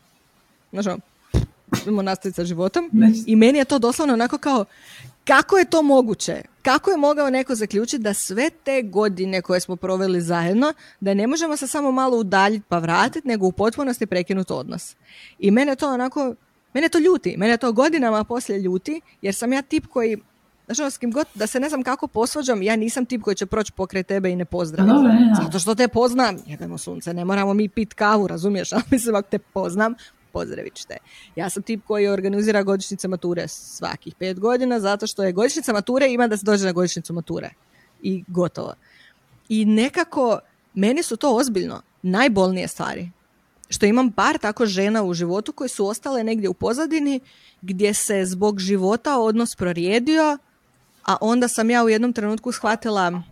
[0.72, 0.90] znači,
[1.82, 2.90] idemo nastaviti sa životom.
[3.26, 4.64] I meni je to doslovno onako kao,
[5.30, 6.42] kako je to moguće?
[6.62, 11.26] Kako je mogao neko zaključiti da sve te godine koje smo proveli zajedno, da ne
[11.26, 14.96] možemo se samo malo udaljiti pa vratiti, nego u potpunosti prekinuti odnos.
[15.38, 16.34] I mene to onako,
[16.74, 20.18] mene to ljuti, mene to godinama poslije ljuti, jer sam ja tip koji
[20.66, 23.46] Znači, s kim god, da se ne znam kako posvađam, ja nisam tip koji će
[23.46, 24.94] proći pokraj tebe i ne pozdraviti.
[25.42, 26.36] Zato što te poznam.
[26.46, 28.72] Jebemo sunce, ne moramo mi pit kavu, razumiješ?
[28.74, 29.94] Ali mislim, ako te poznam,
[30.32, 30.96] pozdravit ćete.
[31.36, 36.12] Ja sam tip koji organizira godišnjice mature svakih pet godina, zato što je godišnjica mature
[36.12, 37.50] ima da se dođe na godišnjicu mature.
[38.02, 38.74] I gotovo.
[39.48, 40.38] I nekako,
[40.74, 43.10] meni su to ozbiljno najbolnije stvari.
[43.68, 47.20] Što imam bar tako žena u životu koje su ostale negdje u pozadini
[47.62, 50.38] gdje se zbog života odnos prorijedio,
[51.04, 53.22] a onda sam ja u jednom trenutku shvatila,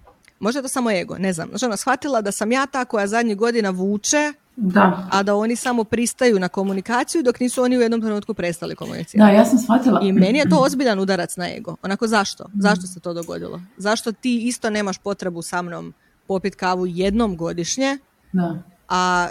[0.41, 3.07] možda je to samo ego, ne znam, znači ona shvatila da sam ja ta koja
[3.07, 5.09] zadnjih godina vuče da.
[5.11, 9.33] a da oni samo pristaju na komunikaciju dok nisu oni u jednom trenutku prestali komunicirati.
[9.33, 10.01] Da, ja sam shvatila.
[10.03, 11.77] I meni je to ozbiljan udarac na ego.
[11.83, 12.45] Onako zašto?
[12.55, 13.61] Zašto se to dogodilo?
[13.77, 15.95] Zašto ti isto nemaš potrebu sa mnom
[16.27, 17.99] popit kavu jednom godišnje,
[18.33, 18.59] da.
[18.89, 19.29] a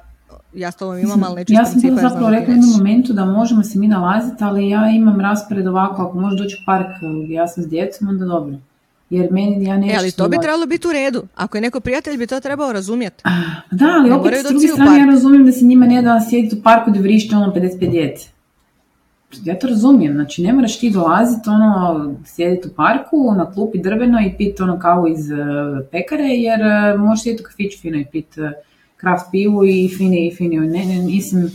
[0.54, 3.26] ja s tobom imam, ali neću Ja sam bila zapravo rekla u jednom momentu da
[3.26, 6.88] možemo se mi nalaziti, ali ja imam raspored ovako, ako možeš doći u park,
[7.30, 8.58] ja sam s djecom, onda dobro.
[9.10, 11.28] Jer meni, ja neću e, ali to bi trebalo biti u redu.
[11.36, 13.24] Ako je neko prijatelj bi to trebao razumjeti.
[13.72, 16.64] Da, ali opet s druge strane ja razumijem da se njima ne da sjediti u
[16.64, 18.30] parku da vrište ono 55 djece.
[19.44, 24.20] Ja to razumijem, znači ne moraš ti dolaziti ono, sjediti u parku na klupi drveno
[24.22, 25.38] i piti ono kavu iz uh,
[25.92, 28.50] pekare, jer uh, možeš sjediti u kafiću fino i piti uh,
[28.98, 30.58] kraft pivu i fini i fini.
[30.58, 31.52] Ne, ne, mislim,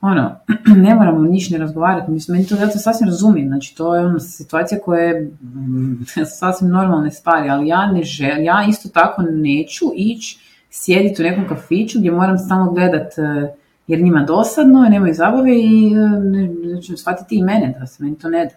[0.00, 0.36] ono,
[0.84, 4.06] ne moramo ništa ne razgovarati, mislim, meni to ja to sasvim razumijem, znači to je
[4.06, 6.04] ono situacija koja je mm,
[6.38, 10.38] sasvim normalne stvari, ali ja ne želim, ja isto tako neću ići
[10.70, 13.54] sjediti u nekom kafiću gdje moram stalno gledat e,
[13.86, 15.90] jer njima dosadno, nemaju zabave i
[16.70, 18.54] znači, shvatiti i mene da se meni to ne da.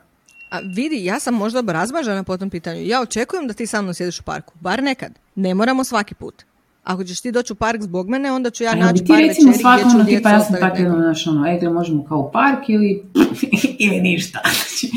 [0.50, 2.82] A vidi, ja sam možda razmažena po tom pitanju.
[2.84, 5.12] Ja očekujem da ti sa mnom sjediš u parku, bar nekad.
[5.36, 6.44] Ne moramo svaki put.
[6.84, 9.92] Ako ćeš ti doći u park zbog mene, onda ću ja naći par večeri gdje
[9.92, 13.04] ću djecu Ja sam tako jedno, znaš, ono, egle, možemo kao u park ili,
[13.86, 14.40] ili ništa.
[14.44, 14.92] Znači,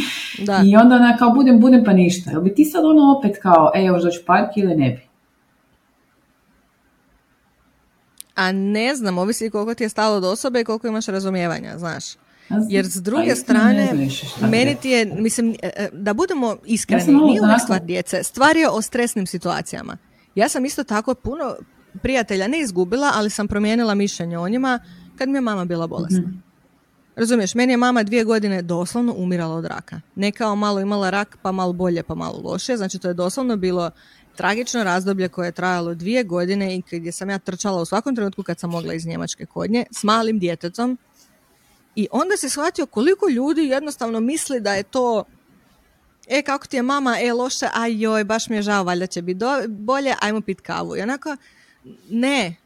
[0.46, 0.62] da.
[0.66, 2.30] I onda ona, kao budem, budem pa ništa.
[2.30, 5.00] Jel bi ti sad ono opet kao, ej, još doći u park ili ne bi?
[8.34, 12.04] A ne znam, ovisi koliko ti je stalo od osobe i koliko imaš razumijevanja, znaš.
[12.68, 14.08] Jer s druge strane,
[14.50, 18.56] meni ti je, mislim, e, e, da budemo iskreni, ja nije uvijek stvar djece, stvar
[18.56, 19.96] je o stresnim situacijama.
[20.34, 21.54] Ja sam isto tako puno
[22.02, 24.78] prijatelja ne izgubila, ali sam promijenila mišljenje o njima
[25.18, 26.20] kad mi je mama bila bolesna.
[26.20, 26.42] mm
[27.16, 30.00] Razumiješ, meni je mama dvije godine doslovno umirala od raka.
[30.14, 32.76] Ne kao malo imala rak, pa malo bolje, pa malo loše.
[32.76, 33.90] Znači to je doslovno bilo
[34.36, 38.42] tragično razdoblje koje je trajalo dvije godine i gdje sam ja trčala u svakom trenutku
[38.42, 40.98] kad sam mogla iz Njemačke kodnje s malim djetetom.
[41.96, 45.24] I onda se shvatio koliko ljudi jednostavno misli da je to
[46.28, 49.22] e kako ti je mama, e loše, aj joj, baš mi je žao, valjda će
[49.22, 50.96] biti bolje, ajmo pit kavu.
[50.96, 51.36] I onako,
[52.10, 52.56] ne,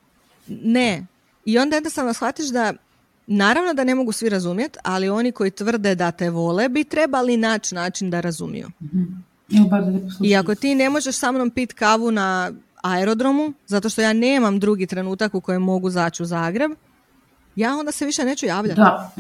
[0.49, 1.07] ne.
[1.45, 2.73] I onda jednostavno shvatiš da
[3.27, 7.37] naravno da ne mogu svi razumjeti, ali oni koji tvrde da te vole bi trebali
[7.37, 8.69] naći način da razumiju.
[8.81, 9.29] mm
[10.23, 12.53] I ako ti ne možeš sa mnom pit kavu na
[12.83, 16.71] aerodromu, zato što ja nemam drugi trenutak u kojem mogu zaći u Zagreb,
[17.57, 18.81] ja onda se više neću javljati.
[18.81, 19.13] Da,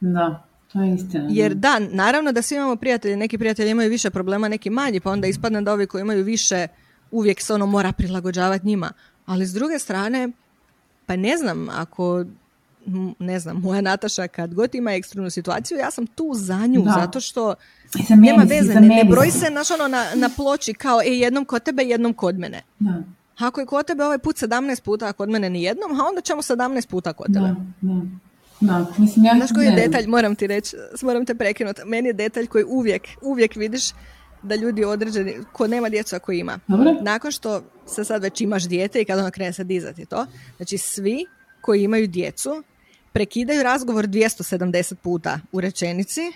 [0.00, 0.48] da.
[0.72, 1.26] To je istina.
[1.30, 5.10] Jer da, naravno da svi imamo prijatelje, neki prijatelji imaju više problema, neki manji, pa
[5.10, 6.66] onda ispadne da ovi koji imaju više
[7.10, 8.92] uvijek se ono mora prilagođavati njima.
[9.26, 10.28] Ali s druge strane,
[11.06, 12.24] pa ne znam, ako
[13.18, 17.20] ne znam, moja Nataša kad god ima ekstremnu situaciju, ja sam tu za nju, zato
[17.20, 17.54] što
[18.08, 21.62] nema veze, ne, ne broji se naš ono na, na ploči kao e, jednom kod
[21.62, 22.62] tebe, jednom kod mene.
[22.78, 23.02] Da.
[23.38, 26.20] Ako je kod tebe ovaj put 17 puta, a kod mene ni jednom, a onda
[26.20, 27.46] ćemo 17 puta kod tebe.
[27.46, 28.00] Da, da.
[28.60, 32.12] Da, mislim, ja Znaš koji je detalj, moram ti reći, moram te prekinuti, meni je
[32.12, 33.90] detalj koji uvijek, uvijek vidiš
[34.42, 36.58] da ljudi određeni, ko nema djecu ako ima.
[36.66, 36.94] Dobre.
[37.00, 40.26] Nakon što se sad već imaš dijete i kada ono krene se dizati to,
[40.56, 41.26] znači svi
[41.60, 42.62] koji imaju djecu
[43.12, 46.32] prekidaju razgovor 270 puta u rečenici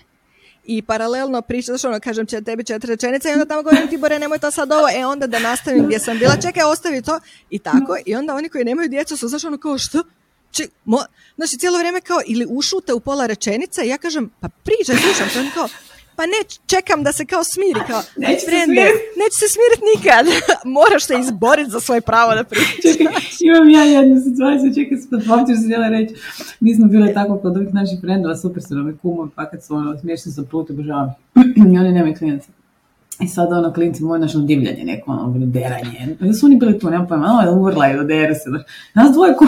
[0.64, 4.18] i paralelno pričaš, ono, kažem će tebi četiri rečenice i onda tamo govorim ti Bore,
[4.18, 7.58] nemoj to sad ovo, e onda da nastavim gdje sam bila, čekaj, ostavi to i
[7.58, 7.96] tako.
[8.06, 10.02] I onda oni koji nemaju djecu su znaš ono kao što?
[10.50, 10.98] Či, mo,
[11.36, 15.28] znači cijelo vrijeme kao ili ušute u pola rečenice i ja kažem, pa pričaj, slušam,
[15.28, 15.68] to kao,
[16.16, 20.24] pa ne, čekam da se kao smiri, kao, neće frende, se neće se smiriti nikad,
[20.78, 22.82] moraš se izboriti za svoje pravo da pričaš.
[22.86, 23.06] Čekaj,
[23.40, 26.14] imam ja jednu situaciju, čekaj, sad ću se htjela reći,
[26.60, 29.64] mi smo bile tako kod ovih naših frendova, super su nam je kumovi, pa kad
[29.64, 31.14] su ono, smiješni sa putu, božavam,
[31.56, 32.48] i oni nemaju klijence.
[33.20, 36.16] I sad ono klinci moje našo divljanje, neko ono, deranje.
[36.20, 38.50] Da su oni bili tu, nemam pojma, ono, urla i oderu se.
[38.94, 39.46] Nas dvoje ko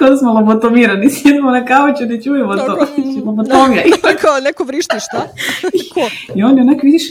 [0.00, 2.86] kao smo lobotomirani, sjedimo na kauču, ne čujemo to.
[2.94, 3.82] Znači, lobotomija.
[4.20, 5.26] Kao neko vrišti, šta?
[6.36, 7.02] I on je onak vidiš,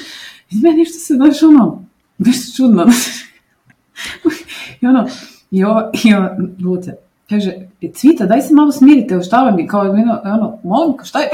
[0.49, 1.85] iz mene nešto se, daš ono,
[2.17, 2.87] nešto čudno.
[4.81, 5.07] I ono,
[5.51, 6.29] i ovo, i ovo,
[6.63, 6.95] Luce,
[7.29, 7.53] kaže,
[7.93, 11.29] Cvita, daj se malo smirite, šta vam je, kao, ono, ono molim, šta je,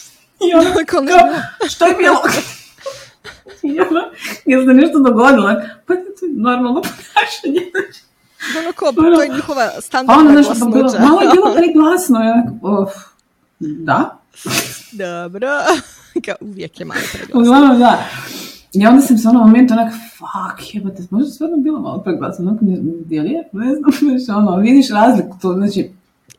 [0.50, 1.02] i ono, kao,
[1.68, 2.20] šta je bilo?
[3.62, 4.00] I ono,
[4.44, 5.54] je se nešto dogodilo,
[5.86, 7.70] pa to je normalno ponašanje,
[8.58, 11.06] ono ko, to je njihova standardna ono, glasnoća.
[11.06, 12.92] Malo je bilo preglasno, ja, of,
[13.58, 14.18] da.
[14.92, 15.48] Dobro,
[16.26, 17.40] kao uvijek je malo preglasno.
[17.40, 18.04] Uglavnom, da.
[18.72, 22.50] I onda sam se u onom momentu onak, fuck, jebate, možda stvarno bilo malo preglasno,
[22.50, 23.74] onak, li je, ne
[24.20, 25.90] znam, ono, vidiš razliku, to znači,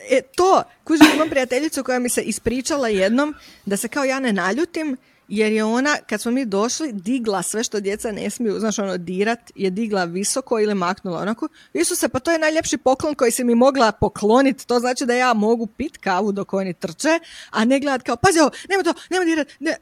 [0.10, 3.36] E, to, kužim, imam prijateljicu koja mi se ispričala jednom
[3.66, 4.98] da se kao ja ne naljutim,
[5.32, 8.98] jer je ona, kad smo mi došli, digla sve što djeca ne smiju, znaš, ono,
[8.98, 11.48] dirat, je digla visoko ili maknula onako.
[11.74, 15.34] Isuse, pa to je najljepši poklon koji si mi mogla pokloniti, to znači da ja
[15.34, 17.20] mogu pit kavu dok oni trče,
[17.50, 19.76] a ne gledat kao, pazi ovo, nema to, nema dirat, ne.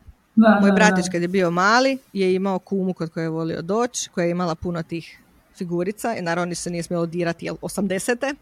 [0.61, 4.25] Moj bratić kad je bio mali je imao kumu kod koje je volio doći, koja
[4.25, 5.19] je imala puno tih
[5.57, 8.35] figurica i naravno se nije smjelo dirati, jel, 80.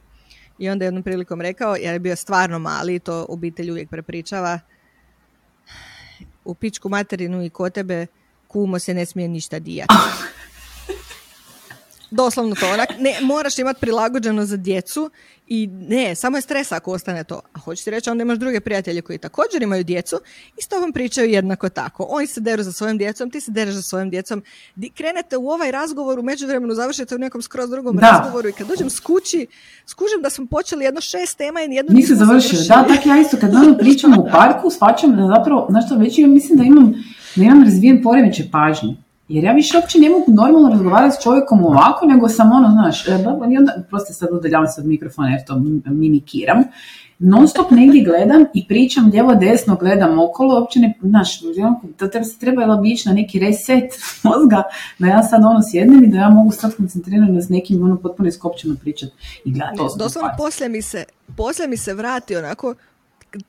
[0.60, 4.60] I onda je jednom prilikom rekao, jer je bio stvarno mali, to obitelj uvijek prepričava,
[6.48, 8.08] u pičku materinu i kod tebe
[8.48, 9.94] kumo se ne smije ništa dijati.
[12.12, 12.74] Doslovno to.
[12.74, 15.10] Onak, ne, moraš imati prilagođeno za djecu
[15.48, 17.42] i ne, samo je stres ako ostane to.
[17.54, 20.20] A hoćeš ti reći, onda imaš druge prijatelje koji također imaju djecu
[20.58, 22.08] i s tobom pričaju jednako tako.
[22.10, 24.44] Oni se deru za svojom djecom, ti se dereš za svojom djecom.
[24.76, 28.68] Di, krenete u ovaj razgovor, u međuvremenu završite u nekom skroz drugom razgovoru i kad
[28.68, 29.48] dođem s kući,
[29.86, 32.62] skužim da smo počeli jedno šest tema i jedno nismo završili.
[32.68, 36.20] Da, tako ja isto kad malo pričamo u parku, shvaćam da zapravo, znaš što, već
[36.20, 36.94] ja mislim da imam,
[37.36, 39.07] da imam razvijen poremeće pažnje.
[39.28, 43.08] Jer ja više uopće ne mogu normalno razgovarati s čovjekom ovako, nego sam ono, znaš,
[43.08, 43.12] e,
[43.52, 46.64] i onda, prosto sad udaljavam se od mikrofona jer to mimikiram,
[47.20, 51.40] non stop negdje gledam i pričam lijevo desno, gledam okolo, uopće ne, znaš,
[51.98, 53.92] to treba se treba ići na neki reset
[54.24, 54.64] mozga,
[55.00, 58.30] da ja sad ono sjednem i da ja mogu sad koncentrirano s nekim ono potpuno
[58.30, 59.14] iskopčeno pričati
[59.46, 59.78] i gledati.
[59.98, 61.04] Doslovno poslije mi, se,
[61.38, 62.76] poslije mi se vrati onako,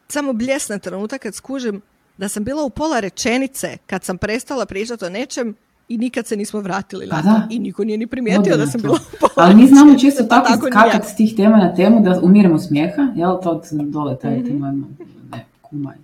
[0.08, 1.82] samo bljesna trenutak kad skužim
[2.16, 5.54] da sam bila u pola rečenice kad sam prestala pričati o nečem
[5.88, 7.46] i nikad se nismo vratili pa da.
[7.50, 8.98] i niko nije ni primijetio da sam bila
[9.36, 13.02] Ali mi znamo često tako, tako skakat s tih tema na temu da umiremo smijeha,
[13.16, 14.96] jel to dole taj mm-hmm.
[15.32, 15.94] ne, kuma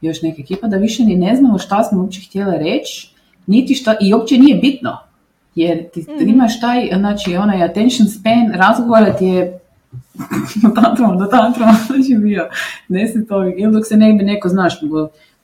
[0.00, 3.10] još neka ekipa, da više ni ne znamo šta smo uopće htjeli reći,
[3.46, 4.98] niti šta, i uopće nije bitno,
[5.54, 6.28] jer ti mm-hmm.
[6.28, 9.58] imaš taj, znači onaj attention span razgovora ti je
[10.62, 12.48] do tantroma, do tantroma, znači bio
[12.88, 14.80] deset ovih, ili dok se ne bi neko, znaš,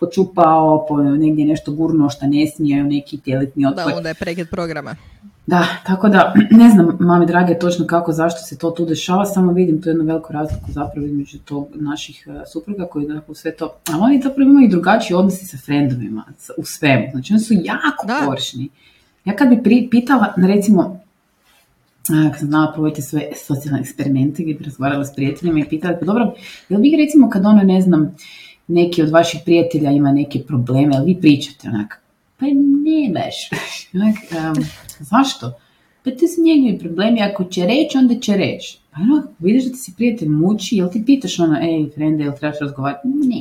[0.01, 3.87] počupao, po negdje nešto gurno što ne smije, neki tjelitni otvor.
[3.87, 4.97] Da, onda je prekid programa.
[5.47, 9.53] Da, tako da, ne znam, mame drage, točno kako, zašto se to tu dešava, samo
[9.53, 13.75] vidim tu jednu veliku razliku zapravo između tog naših e, supruga koji dakle sve to,
[13.93, 16.25] ali oni zapravo imaju i drugačiji odnosi sa frendovima,
[16.57, 18.21] u svemu, znači oni su jako da.
[18.25, 18.69] površni.
[19.25, 21.01] Ja kad bi pitala, recimo,
[22.07, 26.07] kad sam znala provoditi svoje socijalne eksperimente gdje bi razgovarala s prijateljima i pitala, pa
[26.07, 26.35] dobro,
[26.69, 28.17] jel vi recimo kad ono, ne znam,
[28.67, 32.01] neki od vaših prijatelja ima neke probleme, ali vi pričate onak,
[32.39, 32.47] pa
[32.85, 33.35] nemaš.
[33.95, 34.17] onak,
[34.57, 34.65] um,
[34.99, 35.53] zašto?
[36.05, 38.79] Pa to su njegovi problemi, ako će reći, onda će reći.
[38.91, 42.33] Pa onak, vidiš da ti se prijatelj muči, jel ti pitaš ono, ej, frende, jel
[42.39, 43.09] trebaš razgovarati?
[43.09, 43.41] Ne.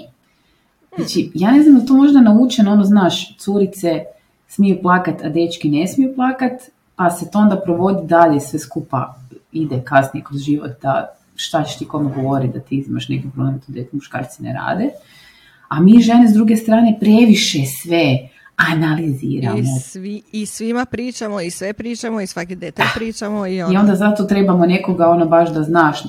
[0.95, 4.03] Znači, ja ne znam da to možda naučeno, ono, znaš, curice
[4.47, 6.61] smiju plakat, a dečki ne smiju plakat,
[6.95, 9.15] pa se to onda provodi dalje, sve skupa
[9.51, 13.59] ide kasnije kroz život, da šta će ti kome govori da ti imaš neki problem,
[13.59, 14.89] to da muškarci ne rade
[15.73, 18.17] a mi žene s druge strane previše sve
[18.55, 19.57] analiziramo.
[19.57, 23.47] I, svi, I svima pričamo, i sve pričamo, i svaki detalj pričamo.
[23.47, 23.73] I, ono...
[23.73, 26.03] I onda zato trebamo nekoga ono baš da znaš.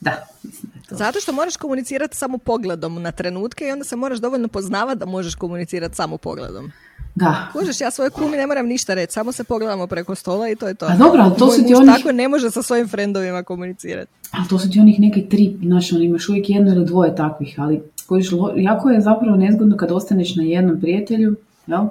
[0.00, 0.26] Da,
[1.00, 5.06] Zato što moraš komunicirati samo pogledom na trenutke i onda se moraš dovoljno poznavati da
[5.06, 6.72] možeš komunicirati samo pogledom.
[7.14, 7.48] Da.
[7.52, 10.68] Kužeš, ja svoje kumi ne moram ništa reći, samo se pogledamo preko stola i to
[10.68, 10.86] je to.
[10.86, 11.94] A dobro, ali to su ti onih...
[11.94, 14.12] tako ne može sa svojim frendovima komunicirati.
[14.30, 17.54] Ali to su ti onih neke tri, znaš, on imaš uvijek jedno ili dvoje takvih,
[17.58, 21.36] ali kojiš, jako je zapravo nezgodno kad ostaneš na jednom prijatelju,
[21.66, 21.86] jel?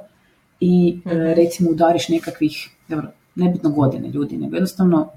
[0.60, 1.16] I mhm.
[1.16, 5.10] recimo udariš nekakvih, dobro, nebitno godine ljudi, nego jednostavno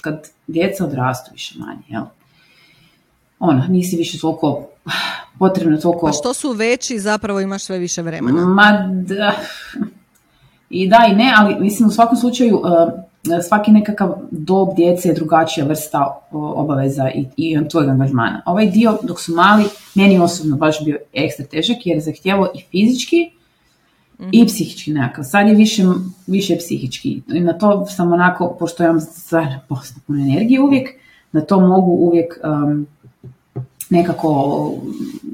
[0.00, 2.04] kad djeca odrastu više manje, jel?
[3.38, 4.66] Ono, nisi više toliko
[5.38, 6.06] potrebno toliko...
[6.06, 8.46] Pa što su veći, zapravo imaš sve više vremena.
[8.46, 9.32] Ma da,
[10.70, 12.62] i da i ne, ali mislim u svakom slučaju
[13.38, 18.42] e, svaki nekakav dob djece je drugačija vrsta obaveza i, i tvojeg angažmana.
[18.46, 19.64] Ovaj dio dok su mali,
[19.94, 23.30] meni osobno baš bio ekstra težak jer je zahtjevao i fizički
[24.32, 24.46] i mhm.
[24.46, 25.24] psihički nekakav.
[25.24, 25.82] Sad je više,
[26.26, 27.22] više psihički.
[27.28, 29.60] I na to sam onako, pošto imam stvarno
[30.06, 30.88] puno energije uvijek,
[31.32, 32.38] na to mogu uvijek
[33.90, 34.72] nekako,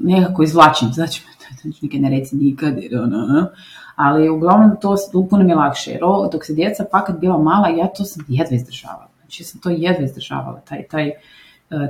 [0.03, 1.23] nekako izvlačim, znači,
[1.81, 2.73] nikad ne reci nikad,
[3.03, 3.47] ono,
[3.95, 4.95] ali uglavnom to
[5.29, 6.01] puno mi je lakše, jer
[6.31, 10.05] dok se djeca kad bila mala, ja to sam jedva izdržavala, znači sam to jedva
[10.05, 11.13] izdržavala, taj, taj, e,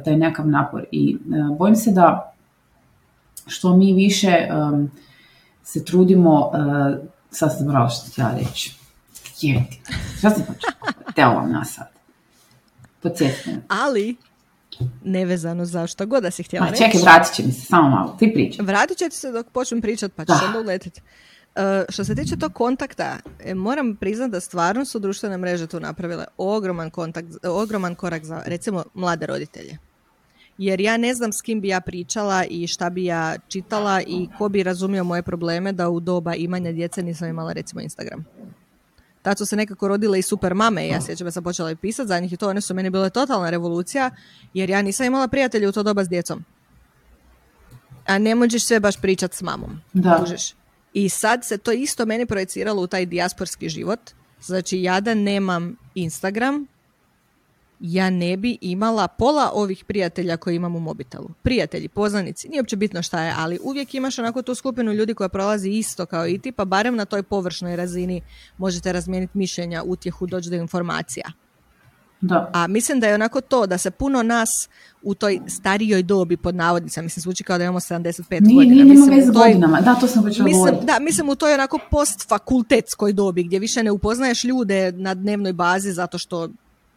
[0.05, 0.86] taj nekakav napor.
[0.91, 2.34] I e, bojim se da
[3.47, 4.47] što mi više
[5.64, 6.53] se trudimo, uh,
[7.32, 8.76] sad sam zaboravila što htjela reći,
[9.41, 9.82] je ti,
[10.18, 10.74] šta sam počela,
[11.16, 11.88] te vam nas sad,
[13.68, 14.16] Ali,
[15.03, 16.84] nevezano za što god da si htjela reći.
[16.84, 18.65] Čekaj, vratit će mi se, samo malo, ti pričaj.
[18.65, 21.01] Vratit će se dok počnem pričat, pa ćeš onda uletiti.
[21.55, 25.80] Uh, što se tiče tog kontakta, e, moram priznati da stvarno su društvene mreže tu
[25.80, 29.78] napravile ogroman, kontakt, ogroman korak za, recimo, mlade roditelje.
[30.57, 34.28] Jer ja ne znam s kim bi ja pričala i šta bi ja čitala i
[34.38, 38.26] ko bi razumio moje probleme da u doba imanja djece nisam imala recimo Instagram
[39.24, 41.76] tad su se nekako rodile i super mame i ja sjećam da sam počela i
[41.76, 44.11] pisati za njih i to one su meni bile totalna revolucija
[44.53, 46.43] jer ja nisam imala prijatelja u to doba s djecom.
[48.05, 49.80] A ne možeš sve baš pričat s mamom.
[49.93, 50.26] Da.
[50.93, 53.99] I sad se to isto meni projeciralo u taj dijasporski život.
[54.41, 56.67] Znači ja da nemam Instagram,
[57.86, 61.29] ja ne bi imala pola ovih prijatelja koji imam u mobitelu.
[61.41, 65.29] Prijatelji, poznanici, nije uopće bitno šta je, ali uvijek imaš onako tu skupinu ljudi koja
[65.29, 68.21] prolazi isto kao i ti, pa barem na toj površnoj razini
[68.57, 71.31] možete razmijeniti mišljenja, utjehu, doći do informacija.
[72.21, 72.49] Da.
[72.53, 74.69] A mislim da je onako to, da se puno nas
[75.01, 78.84] u toj starijoj dobi, pod navodnicama, mislim, zvuči kao da imamo 75 nije, godina.
[78.84, 83.13] Nije, nema veze godinama, da, to sam počela mislim, Da, mislim u toj onako postfakultetskoj
[83.13, 86.49] dobi, gdje više ne upoznaješ ljude na dnevnoj bazi zato što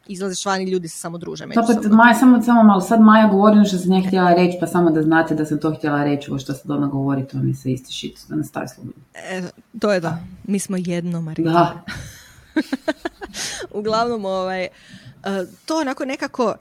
[0.08, 1.96] izlaziš van i ljudi se samo druže međusobno.
[1.96, 5.02] Maja, samo, samo malo, sad Maja govori što sam ja htjela reći, pa samo da
[5.02, 7.92] znate da sam to htjela reći, ovo što se doma govori, to mi se isti
[7.92, 9.02] šit, da nastavi slobodno.
[9.14, 9.42] E,
[9.80, 11.52] to je da, mi smo jedno, Marija.
[11.52, 11.84] Da.
[13.78, 14.70] Uglavnom, ovaj, e,
[15.64, 16.54] to onako nekako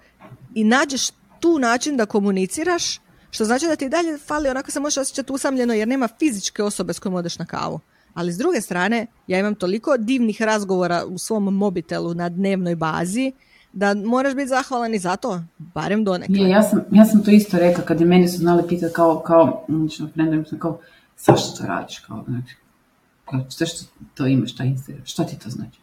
[0.56, 3.00] i nađeš tu način da komuniciraš,
[3.32, 6.94] što znači da ti dalje fali, onako se možeš osjećati usamljeno jer nema fizičke osobe
[6.94, 7.80] s kojom odeš na kavu.
[8.16, 13.32] Ali s druge strane, ja imam toliko divnih razgovora u svom mobitelu na dnevnoj bazi,
[13.74, 17.32] da moraš biti zahvalan i za to, barem do Je, ja, sam, ja sam to
[17.32, 20.04] isto rekla, kad je meni su znali pitati kao, kao, znači,
[20.60, 20.80] kao,
[21.18, 22.56] zašto to radiš, kao, znači,
[23.50, 25.80] što, što to imaš, taj što ti to znači?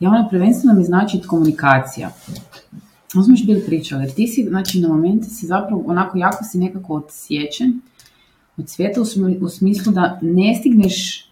[0.00, 2.10] Ja ono prvenstveno mi znači komunikacija.
[3.14, 6.94] Još bili pričali, jer ti si, znači na momente si zapravo onako jako si nekako
[6.94, 7.80] odsječen
[8.56, 9.00] od svijeta
[9.40, 11.29] u smislu da ne stigneš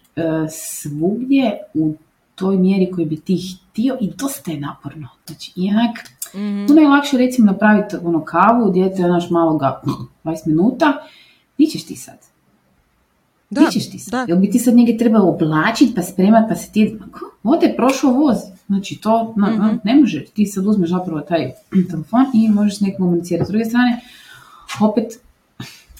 [0.49, 1.93] svugdje u
[2.35, 5.07] toj mjeri koji bi ti htio i dosta je naporno.
[5.27, 5.97] Znači, inak,
[6.33, 6.67] mm-hmm.
[6.67, 9.81] puno je lakše recimo napraviti ono kavu, dijete naš malo ga
[10.23, 10.93] 20 minuta,
[11.57, 12.17] di ćeš ti sad?
[13.49, 14.29] Da, Di ćeš ti sad?
[14.29, 16.99] Jel bi ti sad njega trebalo oblačiti, pa spremat, pa se ti...
[17.43, 18.37] Ode, prošao voz.
[18.67, 20.25] Znači, to mm ne može.
[20.25, 21.51] Ti sad uzmeš zapravo taj
[21.91, 23.47] telefon i možeš s nekom komunicirati.
[23.47, 24.01] S druge strane,
[24.81, 25.19] opet,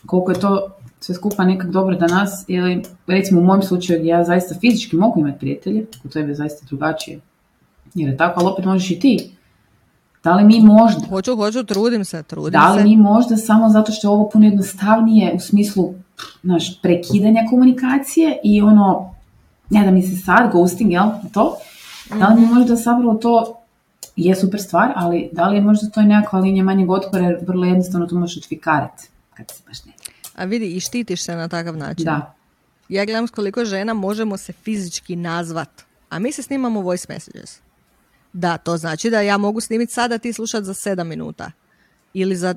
[0.05, 0.67] koliko je to
[0.99, 5.19] sve skupa nekak dobro da nas, ili recimo u mojem slučaju ja zaista fizički mogu
[5.19, 7.19] imati prijatelje, kod tebe je zaista drugačije.
[7.93, 9.31] Jer je tako, ali opet možeš i ti.
[10.23, 11.07] Da li mi možda...
[11.09, 14.45] Hoću, hoću, trudim se, trudim Da li mi možda samo zato što je ovo puno
[14.45, 15.93] jednostavnije u smislu
[16.43, 19.15] naš, prekidanja komunikacije i ono,
[19.69, 21.57] ne da mi se sad, ghosting, jel, to?
[22.19, 22.53] Da li mi mhm.
[22.53, 23.55] možda zapravo to
[24.15, 27.65] je super stvar, ali da li je možda to nekakva linija manjeg otpora jer vrlo
[27.65, 29.91] jednostavno to možeš otfikarati kad se baš ne
[30.35, 32.05] a vidi, i štitiš se na takav način.
[32.05, 32.35] Da.
[32.89, 35.69] Ja gledam s koliko žena možemo se fizički nazvat,
[36.09, 37.59] a mi se snimamo voice messages.
[38.33, 41.51] Da, to znači da ja mogu snimiti sada ti slušat za sedam minuta
[42.13, 42.55] ili za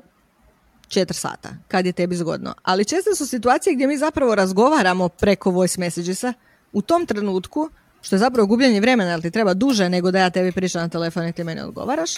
[0.87, 2.53] četiri sata, kad je tebi zgodno.
[2.63, 6.33] Ali često su situacije gdje mi zapravo razgovaramo preko voice messagesa
[6.71, 7.69] u tom trenutku,
[8.03, 10.89] što je zapravo gubljenje vremena, jer ti treba duže nego da ja tebi pričam na
[10.89, 12.11] telefon i ti meni odgovaraš,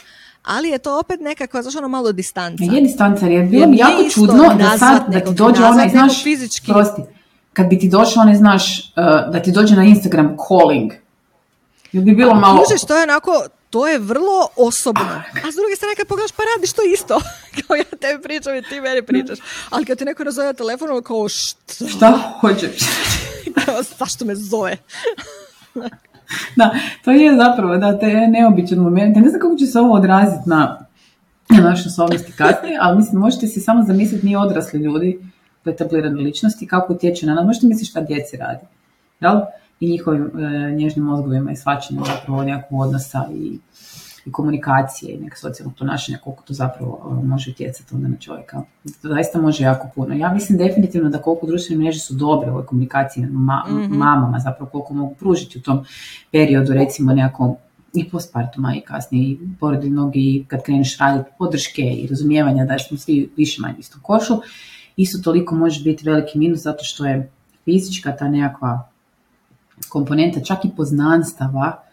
[0.44, 2.64] ali je to opet nekakva, znaš ono malo distanca.
[2.64, 6.24] Je distanca, jer je bilo mi jako čudno da sad, da ti dođe onaj, znaš,
[6.24, 6.72] fizički.
[6.72, 7.02] prosti,
[7.54, 10.92] kad bi ti došao onaj, znaš, uh, da ti dođe na Instagram calling,
[11.96, 12.64] Jel bi bilo malo...
[12.64, 15.24] Kužiš, to je onako, to je vrlo osobno.
[15.46, 17.22] A s druge strane, kad pogledaš, pa radiš to isto.
[17.68, 19.40] kao ja tebi pričam i ti meni pričaš.
[19.70, 21.88] Ali kad ti neko nazove telefonom, kao što?
[21.88, 22.78] Šta hoćeš?
[23.66, 24.78] kao, zašto me zove?
[26.58, 26.72] da,
[27.04, 29.16] to je zapravo da, te neobičan moment.
[29.16, 30.86] ne znam kako će se ovo odraziti na,
[31.50, 35.20] na naše osobnosti kasnije, ali mislim, možete si samo zamisliti mi odrasli ljudi,
[35.66, 37.46] etablirane ličnosti, kako utječe na nas.
[37.46, 38.66] Možete misliti šta djeci radi.
[39.20, 39.42] Jel?
[39.80, 43.60] I njihovim e, nježnim mozgovima i svačanjem zapravo nekog odnosa i
[44.26, 48.62] i komunikacije i neka socijalnog ponašanja, koliko to zapravo može utjecati onda na čovjeka.
[49.02, 50.16] To zaista može jako puno.
[50.16, 54.40] Ja mislim definitivno da koliko društvene mreže su dobre u ovoj komunikaciji ma- mm mamama,
[54.40, 55.86] zapravo koliko mogu pružiti u tom
[56.32, 57.56] periodu, recimo nekako
[57.94, 62.98] i postpartuma i kasnije i porodiljnog i kad kreneš raditi podrške i razumijevanja da smo
[62.98, 64.34] svi više manje istom košu,
[64.98, 67.32] isto toliko može biti veliki minus zato što je
[67.66, 68.90] fizička ta nekakva
[69.90, 71.85] komponenta čak i poznanstava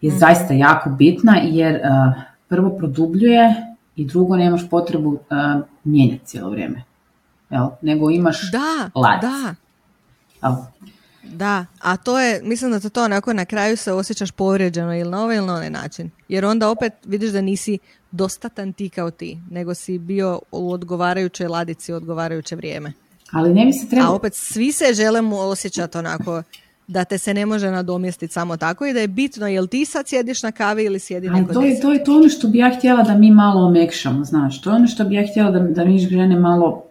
[0.00, 0.18] je mm.
[0.18, 3.54] zaista jako bitna jer uh, prvo produbljuje
[3.96, 5.18] i drugo nemaš potrebu uh,
[5.84, 6.82] mijenjati cijelo vrijeme.
[7.50, 7.68] Jel?
[7.82, 9.22] Nego imaš da, lac.
[9.22, 9.54] Da,
[11.22, 15.10] Da, a to je, mislim da to, to onako na kraju se osjećaš povrijeđeno ili
[15.10, 16.10] na ovaj ili na onaj način.
[16.28, 17.78] Jer onda opet vidiš da nisi
[18.10, 22.92] dostatan ti kao ti, nego si bio u odgovarajućoj ladici u odgovarajuće vrijeme.
[23.32, 24.12] Ali ne bi se trebalo...
[24.12, 26.42] A opet svi se želimo osjećati onako
[26.88, 30.08] da te se ne može nadomjestiti samo tako i da je bitno jel ti sad
[30.08, 32.74] sjediš na kavi ili sjedi neko to je, to je to ono što bi ja
[32.78, 35.84] htjela da mi malo omekšamo, znaš, to je ono što bi ja htjela da, da
[35.84, 36.82] mi žene malo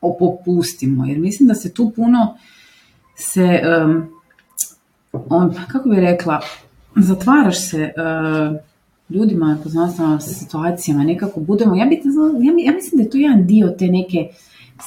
[0.00, 2.36] popustimo, jer mislim da se tu puno
[3.14, 3.60] se,
[5.12, 6.40] on, kako bi rekla,
[6.96, 8.56] zatvaraš se uh,
[9.08, 13.68] ljudima, poznastavama situacijama, nekako budemo, ja, bi, ja, ja mislim da je to jedan dio
[13.78, 14.28] te neke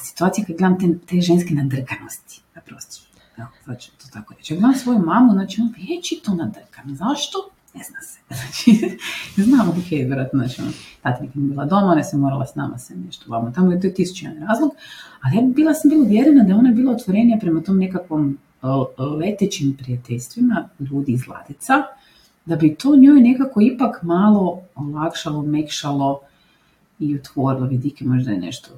[0.02, 3.09] situacije kad gledam te, te ženske nadrkanosti, naprosto.
[3.40, 4.56] Evo, sad to tako reći.
[4.82, 5.74] Svoju mamu, znači on
[6.22, 6.94] to nadrkan.
[6.94, 7.50] Zašto?
[7.74, 8.20] ne zna se.
[8.34, 8.96] Znači,
[9.36, 10.70] znam, ok, vjerojatno, znači, ono,
[11.02, 13.50] tata nikad bila doma, ona se morala s nama se nešto vamo.
[13.50, 14.70] Tamo je to jedan razlog,
[15.20, 18.38] ali ja bila sam bila uvjerena da ona je bila otvorenija prema tom nekakvom
[19.18, 21.74] letećim prijateljstvima ljudi iz Ladica,
[22.44, 26.20] da bi to njoj nekako ipak malo olakšalo, mekšalo
[26.98, 28.70] i otvorilo vidike, možda je nešto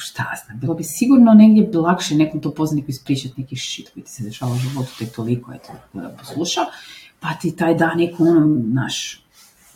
[0.00, 4.10] šta znam, bilo bi sigurno negdje lakše nekom to poznaniku ispričati neki shit koji ti
[4.10, 6.60] se dešava u životu, te toliko, eto, da posluša,
[7.20, 9.22] pa ti taj dan neko ono, naš,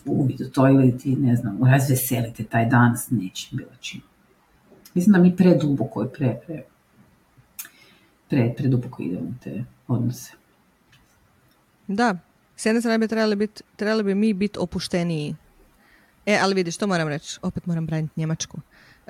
[0.05, 4.01] uvid u to ili ti, ne znam, razveselite taj dan s nečim, bilo čim.
[4.95, 6.63] Mislim da mi preduboko i pre, pre,
[8.29, 10.33] pre, preduboko idemo u te odnose.
[11.87, 12.19] Da,
[12.57, 15.37] s jedne strane bi trebali, bit, trebali bi mi biti opušteniji.
[16.27, 18.61] E, ali vidiš, to moram reći, opet moram braniti Njemačku.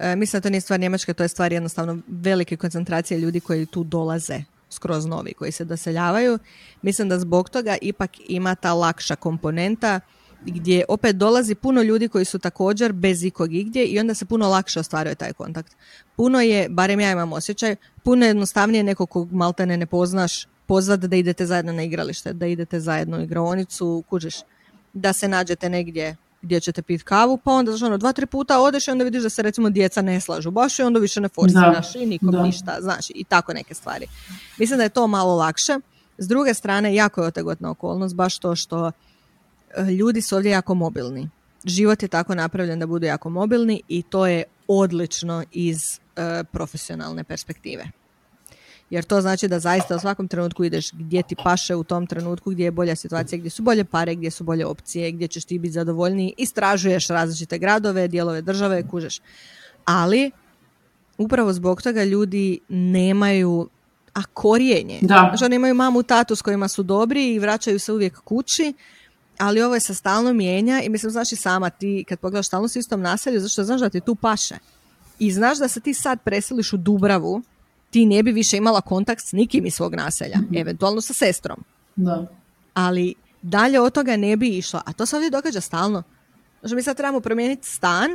[0.00, 3.66] E, mislim da to nije stvar Njemačke, to je stvar jednostavno velike koncentracije ljudi koji
[3.66, 6.38] tu dolaze skroz novi, koji se doseljavaju.
[6.82, 10.00] Mislim da zbog toga ipak ima ta lakša komponenta
[10.42, 14.48] gdje opet dolazi puno ljudi koji su također bez ikog igdje i onda se puno
[14.48, 15.76] lakše ostvaruje taj kontakt.
[16.16, 21.16] Puno je, barem ja imam osjećaj, puno jednostavnije nekog kog maltene ne poznaš pozvati da
[21.16, 24.34] idete zajedno na igralište, da idete zajedno u igraonicu, kužiš,
[24.92, 28.60] da se nađete negdje gdje ćete piti kavu, pa onda znaš, ono, dva, tri puta
[28.60, 31.28] odeš i onda vidiš da se recimo djeca ne slažu baš i onda više ne
[31.28, 34.06] forsiraš i nikom ništa, znaš, i tako neke stvari.
[34.58, 35.78] Mislim da je to malo lakše.
[36.18, 38.86] S druge strane, jako je otegotna okolnost, baš to što
[39.76, 41.28] eh, ljudi su ovdje jako mobilni.
[41.64, 47.24] Život je tako napravljen da budu jako mobilni i to je odlično iz eh, profesionalne
[47.24, 47.99] perspektive
[48.90, 52.50] jer to znači da zaista u svakom trenutku ideš gdje ti paše u tom trenutku,
[52.50, 55.58] gdje je bolja situacija, gdje su bolje pare, gdje su bolje opcije, gdje ćeš ti
[55.58, 59.20] biti zadovoljniji, istražuješ različite gradove, dijelove države, kužeš.
[59.84, 60.30] Ali,
[61.18, 63.68] upravo zbog toga ljudi nemaju
[64.14, 64.98] a korijenje.
[65.02, 65.32] Da.
[65.36, 68.72] Znači, nemaju mamu, tatu s kojima su dobri i vraćaju se uvijek kući,
[69.38, 72.76] ali ovo je se stalno mijenja i mislim, znači sama ti, kad pogledaš stalno s
[72.76, 74.54] istom naselju, zašto znaš da ti tu paše.
[75.18, 77.42] I znaš da se ti sad preseliš u Dubravu,
[77.90, 81.64] ti ne bi više imala kontakt s nikim iz svog naselja, mm eventualno sa sestrom.
[81.96, 82.26] Da.
[82.74, 86.02] Ali dalje od toga ne bi išla, a to se ovdje događa stalno.
[86.60, 88.10] Znači mi sad trebamo promijeniti stan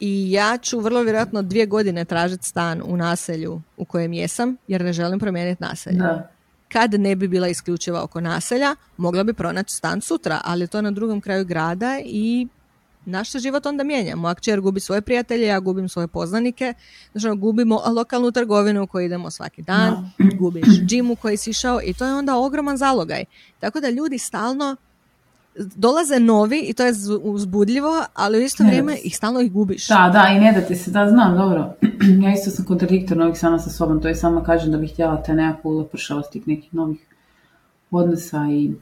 [0.00, 4.84] i ja ću vrlo vjerojatno dvije godine tražiti stan u naselju u kojem jesam, jer
[4.84, 5.98] ne želim promijeniti naselje.
[5.98, 6.30] Da.
[6.68, 10.90] Kad ne bi bila isključiva oko naselja, mogla bi pronaći stan sutra, ali to na
[10.90, 12.48] drugom kraju grada i
[13.08, 14.16] naš se život onda mijenja.
[14.16, 16.74] Moja kćer gubi svoje prijatelje, ja gubim svoje poznanike,
[17.12, 20.30] znači gubimo lokalnu trgovinu u kojoj idemo svaki dan, no.
[20.38, 23.24] gubiš džim u koji si išao i to je onda ogroman zalogaj.
[23.60, 24.76] Tako da ljudi stalno
[25.58, 26.92] dolaze novi i to je
[27.22, 29.88] uzbudljivo, ali u isto vrijeme ih stalno ih gubiš.
[29.88, 31.74] Da, da, i ne da ti se, da, znam, dobro.
[32.24, 35.22] ja isto sam kontradiktorna ovih sama sa sobom, to je samo kažem da bih htjela
[35.22, 36.98] te nekakvu ulepršavost tih nekih novih
[37.90, 38.72] odnosa i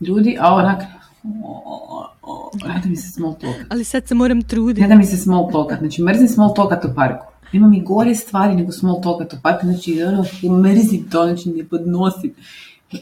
[0.00, 0.82] ljudi, a onak,
[1.22, 3.54] ne da mi se small talk.
[3.70, 4.80] Ali sad se moram truditi.
[4.80, 5.72] Ne da mi se small talk.
[5.78, 7.26] Znači, mrzim small talkat u parku.
[7.52, 9.66] Imam i gore stvari nego small talkat u parku.
[9.66, 10.24] Znači, ono,
[10.62, 12.34] mrzim to, znači, ne podnosim.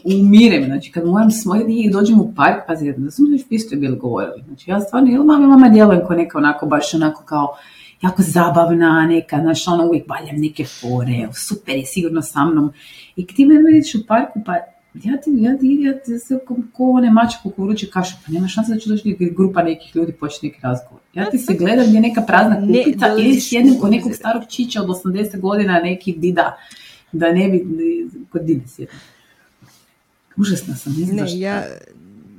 [0.03, 3.97] Umirem, znači, kad moram smoj i dođem u park, pazi, da sam već isto bili
[3.97, 4.43] govorili.
[4.47, 7.55] Znači, ja stvarno, ili mama, mama djelujem kao neka onako, baš onako kao,
[8.01, 12.71] jako zabavna, neka, znaš, ono, uvijek baljam neke fore, super je sigurno sa mnom.
[13.15, 14.53] I ti me vidiš u parku, pa
[14.93, 17.37] ja ti, ja ti, ja ti se ko, ko one mače
[17.93, 20.99] kaše, pa nema šanse da će doći grupa nekih ljudi počne neki razgovor.
[21.13, 24.81] Ja ti se gledam gdje neka prazna kupica ne, ili sjednem kod nekog starog čića
[24.81, 26.57] od 80 godina neki dida,
[27.11, 27.65] da ne bi
[28.31, 28.99] kod dide sjednem.
[30.37, 31.63] Užasna sam, ne znam ne, ja,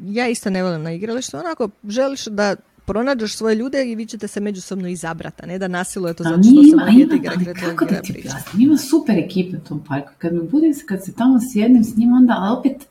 [0.04, 4.28] ja isto ne volim na igralištu, onako želiš da pronađeš svoje ljude i vi ćete
[4.28, 7.32] se međusobno izabrati, ne da nasiluje to zato što se mogu igra.
[7.36, 8.28] Ali kako da ti
[8.58, 10.12] Ima super ekipe u tom parku.
[10.18, 12.88] Kad me budem, kad se tamo sjednem s njim, onda, ali opet...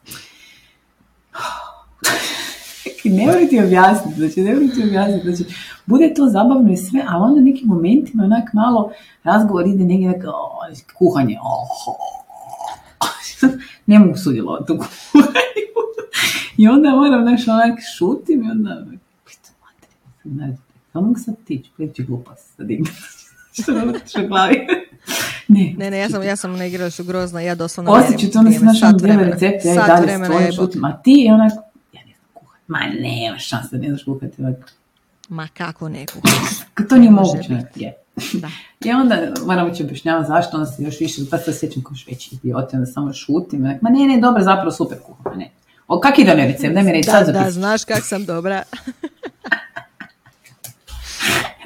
[3.18, 7.04] ne moram ti objasniti, znači ne moram ti objasniti, znači bude to zabavno i sve,
[7.08, 8.92] ali onda nekim momentima onak malo
[9.24, 10.22] razgovor ide negdje
[10.98, 11.96] kuhanje, oh,
[13.86, 15.42] ne mogu sudjelovati u kuhanju.
[16.58, 18.86] I onda moram nešto onak šutim i onda
[20.24, 20.47] ne,
[20.93, 22.67] ne mogu sad tići, prijeći glupost sad
[24.09, 24.55] Što u glavi.
[25.47, 28.51] Ne, ne, ne, ja sam, ja sam na igralištu grozna, ja doslovno Osjeću to, da
[28.51, 31.51] se našao djela recepte, ja i dalje stvojim šutim, a ti je onak,
[31.93, 34.41] ja ne znam kuhati, ma nema šanse da ne znaš kuhati.
[35.30, 36.86] Ma kako ne kuhati?
[36.89, 37.93] to nije moguće, je.
[38.34, 38.49] Da.
[38.86, 42.36] I onda moram će objašnjavati zašto, onda se još više, pa se osjećam kao veći
[42.36, 45.51] idiot, onda samo šutim, ma ne, ne, dobro, zapravo super kuham, ne.
[45.88, 48.63] O, kak ide mi recept, daj mi reći sad Da, znaš kak sam dobra.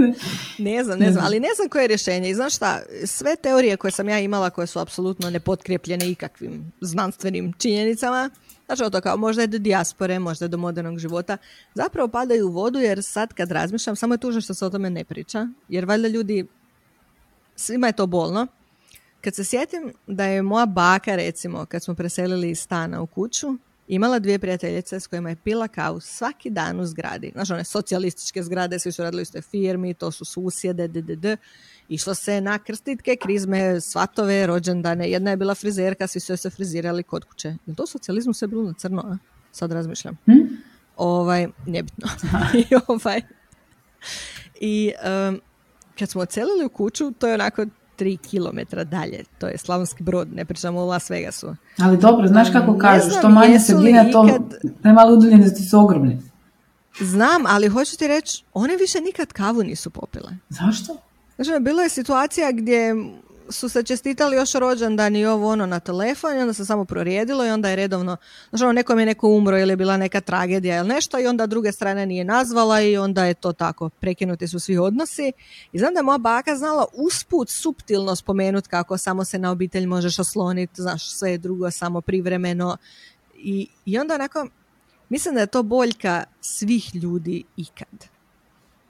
[0.58, 2.30] ne znam, ne znam, ali ne znam koje je rješenje.
[2.30, 7.54] I znaš šta, sve teorije koje sam ja imala, koje su apsolutno nepotkrepljene ikakvim znanstvenim
[7.58, 8.30] činjenicama,
[8.66, 11.38] znači to kao možda je do dijaspore, možda je do modernog života,
[11.74, 14.90] zapravo padaju u vodu jer sad kad razmišljam, samo je tužno što se o tome
[14.90, 16.48] ne priča, jer valjda ljudi,
[17.56, 18.48] svima je to bolno.
[19.22, 23.58] Kad se sjetim da je moja baka, recimo, kad smo preselili iz stana u kuću,
[23.88, 27.32] imala dvije prijateljice s kojima je pila kavu svaki dan u zgradi.
[27.34, 31.38] Znači one socijalističke zgrade, svi su radili u istoj firmi, to su susjede, ddd.
[31.90, 35.10] Išlo se na krstitke, krizme, svatove, rođendane.
[35.10, 37.56] Jedna je bila frizerka, svi su se frizirali kod kuće.
[37.66, 39.02] Je to socijalizmu sve bilo na crno?
[39.02, 39.18] A?
[39.52, 40.18] Sad razmišljam.
[40.26, 40.56] Hm?
[40.98, 42.08] Ovaj, nebitno.
[42.62, 43.22] I, ovaj,
[44.60, 44.92] i
[46.00, 47.66] kad smo ocelili u kuću, to je onako
[47.96, 49.24] tri kilometra dalje.
[49.38, 51.56] To je Slavonski brod, ne pričamo o Las Vegasu.
[51.80, 54.40] Ali dobro, znaš kako kažu, što manje se blina, to
[54.84, 56.22] najmalo udaljenosti su ogromni.
[57.00, 60.32] Znam, ali hoću ti reći, one više nikad kavu nisu popile.
[60.50, 60.98] Zašto?
[61.36, 62.96] Znači, bila je situacija gdje
[63.50, 67.46] su se čestitali još rođendan i ovo ono na telefon i onda se samo prorijedilo
[67.46, 68.18] i onda je redovno,
[68.50, 71.48] znači ono, nekom je neko umro ili je bila neka tragedija ili nešto i onda
[71.48, 75.32] druge strane nije nazvala i onda je to tako, prekinuti su svi odnosi.
[75.72, 79.86] I znam da je moja baka znala usput suptilno spomenuti kako samo se na obitelj
[79.86, 82.78] možeš osloniti, znaš, sve je drugo samo privremeno.
[83.36, 84.48] I, i onda onako,
[85.10, 88.15] mislim da je to boljka svih ljudi ikad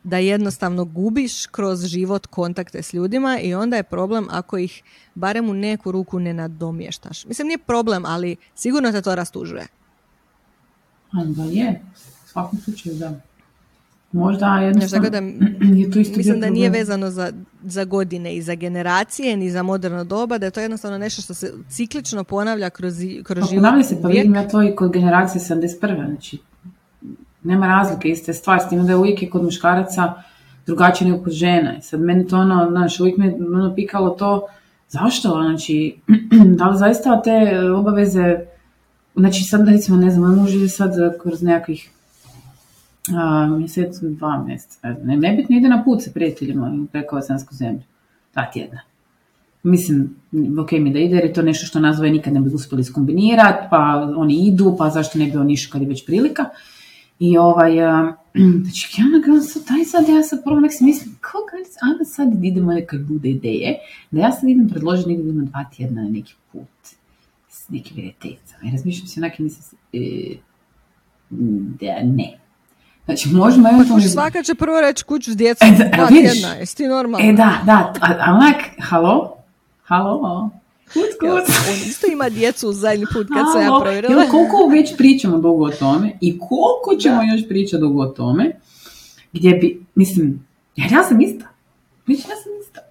[0.05, 4.83] da jednostavno gubiš kroz život kontakte s ljudima i onda je problem ako ih
[5.15, 7.25] barem u neku ruku ne nadomještaš.
[7.25, 9.67] Mislim, nije problem, ali sigurno te to rastužuje.
[11.13, 11.81] Da je,
[12.25, 13.13] u svakom slučaju da.
[14.11, 15.17] Možda jednostavno da,
[15.79, 17.31] je to isto Mislim da nije vezano za,
[17.63, 21.33] za godine i za generacije, ni za moderno doba, da je to jednostavno nešto što
[21.33, 22.93] se ciklično ponavlja kroz,
[23.23, 23.63] kroz pa, život.
[23.63, 26.05] Ponavlja se, pa vidim ja to i kod generacije 71.
[26.05, 26.37] Znači,
[27.45, 30.13] nema razlike, iste stvar, s tim da je uvijek je kod muškaraca
[30.65, 31.81] drugačije nego kod žena.
[31.81, 34.47] Sad meni to ono, znaš, uvijek me ono pikalo to,
[34.89, 35.95] zašto, znači,
[36.57, 38.39] da li zaista te obaveze,
[39.15, 41.89] znači sad recimo, ne znam, muž je sad kroz nekakvih
[43.57, 47.81] mjesec, dva mjeseca, ne, nebitno ide na put sa prijateljima preko Osansku zemlju,
[48.33, 48.79] dva tjedna.
[49.63, 50.15] Mislim,
[50.61, 53.67] ok mi da ide jer je to nešto što nazove nikad ne bi uspjeli skombinirati,
[53.69, 56.45] pa oni idu, pa zašto ne bi on išao kad je već prilika.
[57.19, 57.73] I ovaj,
[58.63, 62.05] znači ja na gledam sad, daj sad ja sad prvo nek si mislim, kako ajde
[62.05, 63.79] sad idemo nekak bude ideje,
[64.11, 66.95] da ja sad idem predložiti negdje idemo dva tjedna na neki put
[67.49, 68.69] s nekim vjeretecama.
[68.69, 70.35] I razmišljam se onak i mislim, e,
[71.79, 72.37] da ne.
[73.05, 74.03] Znači, možemo eventualno...
[74.03, 77.29] Pa svaka će prvo reći kuću s djecom, e, da, dva tjedna, jesi ti normalno?
[77.29, 79.37] E da, da, a, a onak, halo,
[79.83, 80.49] halo,
[80.93, 81.41] Kut, on
[81.87, 84.23] isto ima djecu zadnji put kad se ja provjerila.
[84.31, 88.59] koliko već pričamo dugo o tome i koliko ćemo još pričati dugo o tome,
[89.33, 91.45] gdje bi, mislim, jer ja sam ista.
[92.05, 92.81] Znači, ja sam ista.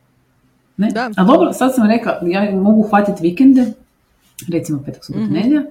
[0.77, 0.91] Ne?
[0.91, 1.11] Da.
[1.17, 3.73] A dobro, sad sam rekla, ja mogu hvatiti vikende,
[4.49, 5.35] recimo petak, subot, mm-hmm.
[5.35, 5.63] nedjelja,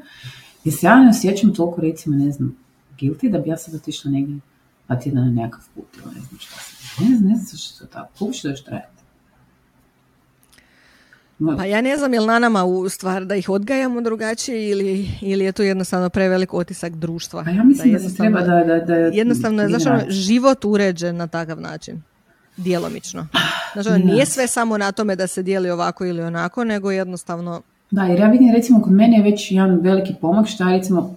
[0.63, 2.57] jer se ja ne osjećam toliko, recimo, ne znam,
[2.99, 4.39] guilty, da bi ja sad otišla negdje
[4.88, 7.05] pa tjedan na nekakav put, ne znam šta sam.
[7.05, 8.09] Ne znam, ne znam što tako.
[8.19, 9.02] Koliko će još trajati?
[11.57, 15.09] Pa ja ne znam je li na nama u stvar da ih odgajamo drugačije ili,
[15.21, 17.43] ili je to jednostavno prevelik otisak društva.
[17.43, 18.63] Pa ja mislim da, da se treba da...
[18.63, 22.01] da, da jednostavno je znači, život uređen na takav način.
[22.57, 23.27] Djelomično.
[23.73, 27.61] Znači, ono, nije sve samo na tome da se dijeli ovako ili onako, nego jednostavno...
[27.91, 31.15] Da, jer ja vidim recimo kod mene je već jedan veliki pomak što ja recimo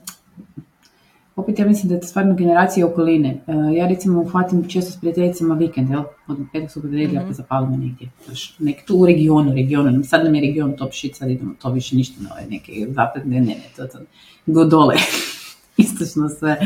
[1.37, 3.29] opet ja mislim da je to stvarno generacija okoline.
[3.47, 6.03] E, ja recimo uhvatim često s prijateljicama vikend, jel?
[6.29, 7.35] Od petak su nedjelja mm-hmm.
[7.35, 8.11] zapalimo negdje.
[8.59, 10.05] Nek tu u regionu, regionu.
[10.05, 13.41] Sad nam je region top shit, sad idemo to više ništa na ove neke zapadne,
[13.41, 13.99] ne, ne, to, to,
[14.47, 14.95] go dole.
[15.77, 16.57] Istočno sve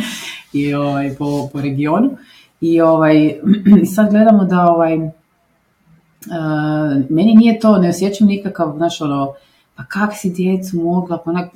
[0.53, 2.17] i ovaj, po, po regionu.
[2.61, 3.35] I ovaj,
[3.95, 5.11] sad gledamo da ovaj, uh,
[7.09, 9.35] meni nije to, ne osjećam nikakav, znaš, ono,
[9.77, 11.51] pa kak si djecu mogla, pa onak,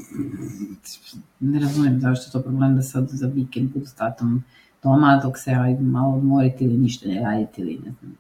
[1.45, 4.45] ne razumijem zašto je to problem da sad za vikend budu s tatom
[4.83, 8.17] doma dok se ja malo odmoriti ili ništa ne raditi ili ne znam,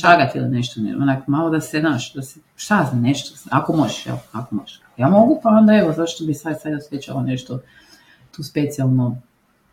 [0.00, 3.76] čagati ili nešto, ne, onak malo da se, znaš, da se, šta za nešto, ako
[3.76, 4.80] možeš, evo, ako možeš.
[4.96, 7.60] Ja mogu, pa onda evo, zašto bi sad, sad osjećala nešto
[8.36, 9.18] tu specijalno,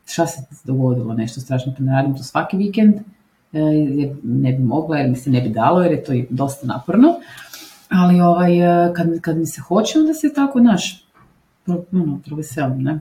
[0.06, 2.96] šta se dogodilo, nešto strašno, pa ne radim to svaki vikend,
[3.54, 6.68] e, jer ne bi mogla, jer mi se ne bi dalo, jer je to dosta
[6.68, 7.08] naporno,
[7.90, 11.07] ali ovaj, e, kad, kad mi se hoće, onda se tako, znaš,
[11.68, 13.00] ono, proveselim, ne?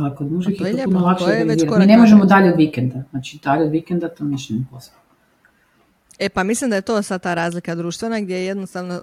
[0.00, 1.44] Ali kod mužih je to puno lakše
[1.78, 3.02] Mi ne možemo dalje od vikenda.
[3.10, 4.64] Znači, dalje od vikenda to više ne
[6.18, 9.00] E pa mislim da je to sad ta razlika društvena gdje jednostavno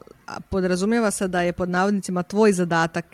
[0.50, 3.06] podrazumijeva se da je pod navodnicima tvoj zadatak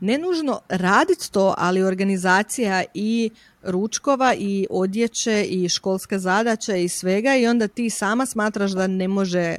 [0.00, 3.30] ne nužno raditi to, ali organizacija i
[3.62, 9.08] ručkova i odjeće i školska zadaća i svega i onda ti sama smatraš da ne
[9.08, 9.56] može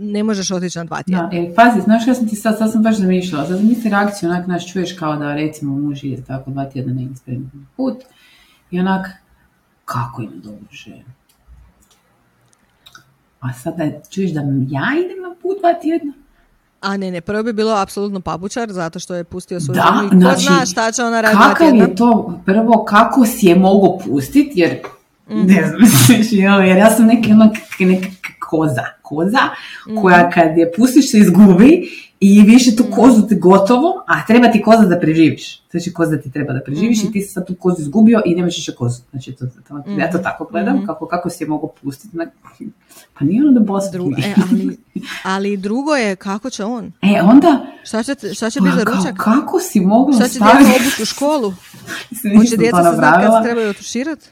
[0.00, 1.26] ne možeš otići na dva tjedna.
[1.26, 4.28] Da, e, pazi, znaš ja sam ti sad, sad sam baš zamišljala, sad misli reakciju,
[4.28, 7.96] onak, naš čuješ kao da recimo muž je tako dva tjedna negdje spremni put
[8.70, 9.08] i onak,
[9.84, 11.04] kako ima dobru ženu.
[13.40, 16.12] A sada čuješ da ja idem na put dva tjedna?
[16.80, 20.06] A ne, ne, prvo bi bilo apsolutno papučar, zato što je pustio svoju Da, ženu
[20.06, 23.56] i ko znači, zna šta će ona raditi Kakav je to, prvo, kako si je
[23.56, 24.78] mogo pustit, jer,
[25.30, 25.46] Mhm.
[25.46, 25.80] ne znam,
[26.68, 28.06] jer ja sam neki onak, neka
[28.50, 29.38] koza, koza,
[29.86, 29.96] Mhm.
[29.96, 31.88] koja kad je pustiš se izgubi
[32.20, 35.62] i više tu kozu ti gotovo, a treba ti koza da preživiš.
[35.70, 37.08] Znači koza ti treba da preživiš Mhm.
[37.08, 39.02] i ti si sad tu kozu izgubio i nemaš više kozu.
[39.10, 40.22] Znači, to, to- ja to Mhm.
[40.22, 42.16] tako gledam, kako, kako si je mogo pustiti.
[43.14, 44.78] Pa nije ono da bosa Dru- e, ali,
[45.34, 46.92] ali drugo je kako će on.
[47.04, 49.14] E, onda, Šta će, šta će pa, biti za kao, ručak?
[49.16, 50.64] kako si mogla Šta će staviti...
[50.64, 51.52] djeca obući u školu?
[52.36, 54.26] Hoće to djeca se znati kad se trebaju otuširati?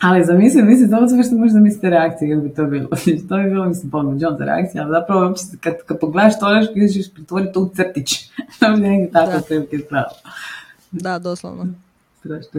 [0.00, 2.88] Ali zamisli, mislim, to sve što možeš zamisliti reakcije kako bi to bilo.
[3.28, 6.38] To bi bilo, mislim, pomno John za reakcija, ali zapravo uopće se kad, kad pogledaš
[6.38, 8.30] to, nešto ideš pretvoriti to u crtić.
[8.60, 9.76] to bi negdje tako Da.
[9.76, 10.14] izgledalo.
[10.90, 11.66] Da, doslovno.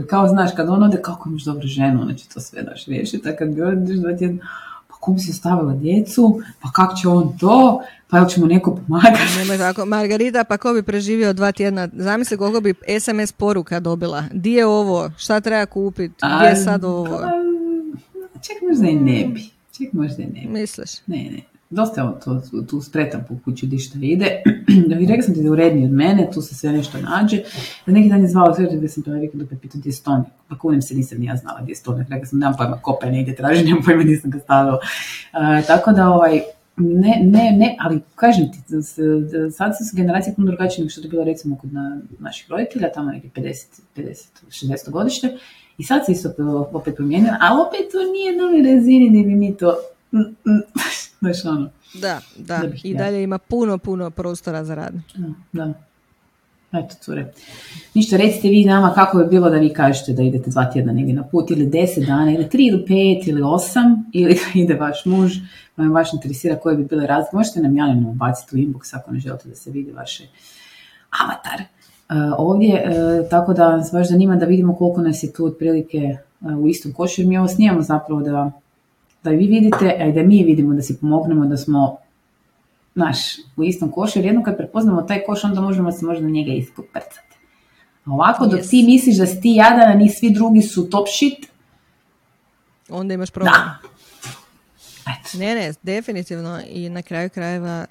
[0.09, 3.35] Kao znaš, kad on ode, kako imaš dobru ženu, znači to sve daš riješiti, a
[3.35, 4.70] kad bi odeš tjedna, pa
[5.01, 9.21] kom si ostavila djecu, pa kak će on to, pa jel će mu neko pomagati.
[9.39, 9.85] Nemoj tako.
[9.85, 11.89] Margarita, pa ko bi preživio dva tjedna?
[11.93, 14.23] Zamisli koliko bi SMS poruka dobila.
[14.33, 15.11] Di je ovo?
[15.17, 16.15] Šta treba kupiti?
[16.37, 17.05] Gdje je sad ovo?
[17.05, 17.31] Pa,
[18.41, 19.43] Ček možda i ne bi.
[19.77, 20.47] Ček možda i ne bi.
[20.47, 20.91] Misliš?
[21.07, 21.50] Ne, ne.
[21.71, 24.41] Dosta on to, tu, spretan po kući di šta ide.
[24.89, 27.43] da bi rekla sam ti da je uredniji od mene, tu se sve nešto nađe.
[27.85, 30.27] Da neki dan je zvao sve gdje sam to vikend opet pitao gdje je stonek.
[30.47, 32.09] Pa kunim se nisam ni ja znala gdje je stonek.
[32.09, 34.79] Rekla sam, nemam pojma, kopa je negdje traži, nemam pojma, nisam ga stavila.
[35.59, 36.41] E, tako da, ovaj,
[36.77, 38.59] ne, ne, ne, ali kažem ti,
[39.51, 42.91] sad su generacije puno drugačije nego što je to bilo recimo kod na, naših roditelja,
[42.91, 45.37] tamo neki 50, 50, 60 godište.
[45.77, 46.33] I sad se isto
[46.71, 49.75] opet promijenilo, ali opet to nije na ovoj razini gdje bi mi to,
[51.19, 52.57] znaš ono, Da, da.
[52.57, 52.97] Da bih I ja.
[52.97, 54.93] dalje ima puno, puno prostora za rad.
[55.51, 55.73] da, da.
[56.73, 57.33] Eto, cure.
[57.93, 61.13] Ništa, recite vi nama kako je bilo da vi kažete da idete dva tjedna negdje
[61.13, 65.37] na put, ili deset dana, ili tri, ili pet, ili osam, ili ide vaš muž,
[65.75, 67.35] me baš interesira koje bi bile razlike.
[67.35, 70.27] Možete nam javno ubaciti u inbox ako ne želite da se vidi vaše
[71.23, 71.61] avatar.
[71.61, 71.65] E,
[72.37, 76.17] ovdje, e, tako da nas baš zanima da vidimo koliko nas je tu otprilike e,
[76.55, 78.51] u istom košu, jer mi ovo snimamo zapravo da,
[79.23, 81.97] da vi vidite, a i da mi vidimo, da si pomognemo, da smo
[82.95, 83.17] naš,
[83.57, 87.35] u istom košu, jer jednom kad prepoznamo taj koš, onda možemo se možda njega ispoprcati.
[88.05, 88.69] A ovako, dok Yes.
[88.69, 91.51] ti misliš da si ti jadan, a ni svi drugi su top shit,
[92.89, 93.53] Onda imaš problem.
[93.53, 93.77] da.
[95.39, 96.59] Ne, ne, definitivno.
[96.69, 97.85] I na kraju krajeva,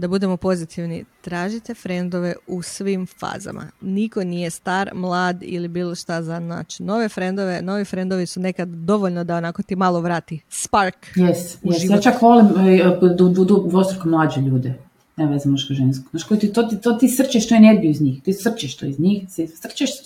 [0.00, 3.66] da budemo pozitivni, tražite frendove u svim fazama.
[3.80, 7.62] Niko nije star, mlad ili bilo šta za naći nove frendove.
[7.62, 11.06] Novi frendovi su nekad dovoljno da onako ti malo vrati spark.
[11.16, 11.92] Yes, yes.
[11.92, 14.74] Ja čak volim e, du, dvostruko mlađe ljude.
[15.16, 16.04] Ne veze muško žensko.
[16.10, 18.22] Znaš koji ti, to, ti, to ti srčeš tu energiju iz njih.
[18.22, 19.22] Ti srčeš to iz njih.
[19.62, 19.90] Srčeš,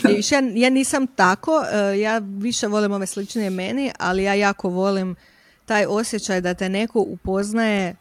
[0.00, 0.32] srčeš.
[0.32, 5.16] Ja, ja nisam tako, e, ja više volim ove sličnije meni, ali ja jako volim
[5.64, 7.96] taj osjećaj da te neko upoznaje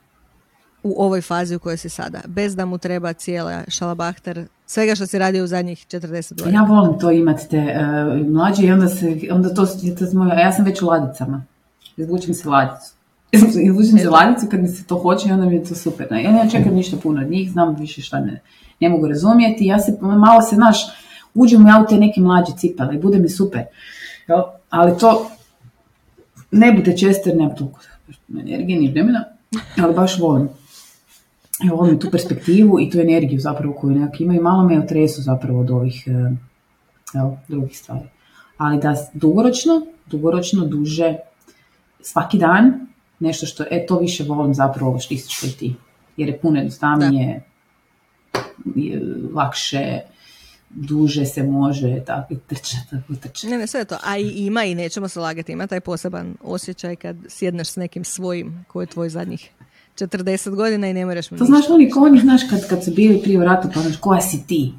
[0.86, 5.08] u ovoj fazi u kojoj si sada, bez da mu treba cijela šalabahter svega što
[5.08, 6.60] si radio u zadnjih 40 godina.
[6.60, 7.84] Ja volim to imati te e,
[8.30, 11.44] mlađe i onda se, onda to, to, a ja sam već u ladicama.
[11.98, 12.94] Izvučem se ladicu.
[13.68, 16.08] Izvučem se ladicu kad mi se to hoće i onda mi je to super.
[16.12, 18.42] Ja ne čekam ništa puno od njih, znam više šta ne,
[18.80, 19.66] ne mogu razumjeti.
[19.66, 20.78] Ja se malo se, znaš,
[21.34, 23.64] uđem ja u te neke mlađe cipele i bude mi super.
[24.28, 24.42] Jel?
[24.70, 25.32] Ali to
[26.52, 27.80] ne bude često jer nemam toliko
[28.30, 29.24] energije ni vremena,
[29.84, 30.50] ali baš volim.
[31.64, 34.42] Evo, volim tu perspektivu i tu energiju zapravo koju nekako imaju.
[34.42, 36.08] Malo me otresu zapravo od ovih
[37.14, 38.10] evo, drugih stvari.
[38.58, 41.16] Ali da dugoročno, dugoročno, duže,
[42.02, 42.88] svaki dan,
[43.20, 45.76] nešto što, e, to više volim zapravo ovo što isto što i ti.
[46.18, 47.44] Jer je puno jednostavnije,
[48.76, 49.02] je
[49.34, 50.00] lakše,
[50.70, 53.48] duže se može, tako i trče, tako trče.
[53.48, 53.98] Ne, ne, sve je to.
[54.04, 58.04] A i ima i nećemo se lagati, ima taj poseban osjećaj kad sjedneš s nekim
[58.04, 59.52] svojim koji je tvoj zadnjih
[59.96, 62.92] 40 godina i ne moraš mu To znaš oni ko oni, znaš, kad, kad su
[62.92, 64.74] bili prije u ratu, pa znaš, koja si ti?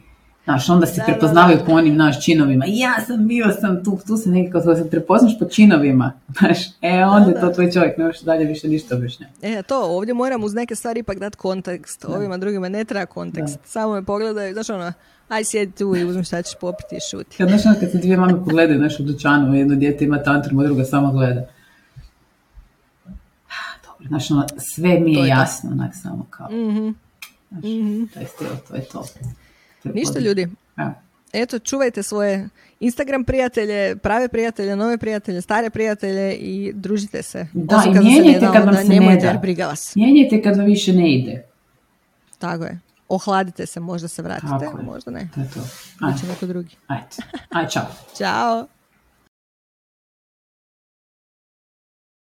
[0.46, 2.64] Znaš, onda se Da, da, prepoznavaju po onim, naš činovima.
[2.68, 6.12] Ja sam bio sam tu, tu se nekako, se prepoznaš po činovima.
[6.38, 9.32] Znaš, e, onda je to tvoj čovjek, ne možeš dalje više ništa objašnjati.
[9.42, 12.04] E, to, ovdje moram uz neke stvari ipak dati kontekst.
[12.04, 13.58] Ovima drugima ne treba kontekst.
[13.64, 14.92] Samo me pogledaju, znaš ono,
[15.28, 17.36] aj sjedi tu i uzmi šta ćeš popiti i šuti.
[17.36, 20.58] Kad, znaš, ono, kad se dvije mame pogledaju, znaš, u dućanu, jedno dijete ima tantrum,
[20.58, 21.46] a druga samo gleda.
[24.08, 26.88] Znaš, ono, sve mi je, je jasno, onak, samo kao, Mhm.
[27.50, 28.04] znaš, Mhm.
[28.04, 29.04] to je stil, to je to.
[29.82, 30.92] To je Ništa ljudi, Evo.
[31.32, 32.48] eto, čuvajte svoje
[32.80, 37.46] Instagram prijatelje, prave prijatelje, nove prijatelje, stare prijatelje i družite se.
[37.52, 39.38] Da, i mijenjajte kad vam se ne da.
[39.38, 39.96] Briga vas.
[39.96, 41.44] Mijenjajte kad vam više ne ide.
[42.38, 42.78] Tako je.
[43.08, 45.28] Ohladite se, možda se vratite, možda ne.
[45.34, 45.60] To je to.
[46.26, 46.76] neko drugi.
[46.86, 47.06] Ajde.
[47.50, 47.86] Aj, čao.
[48.18, 48.66] Ćao.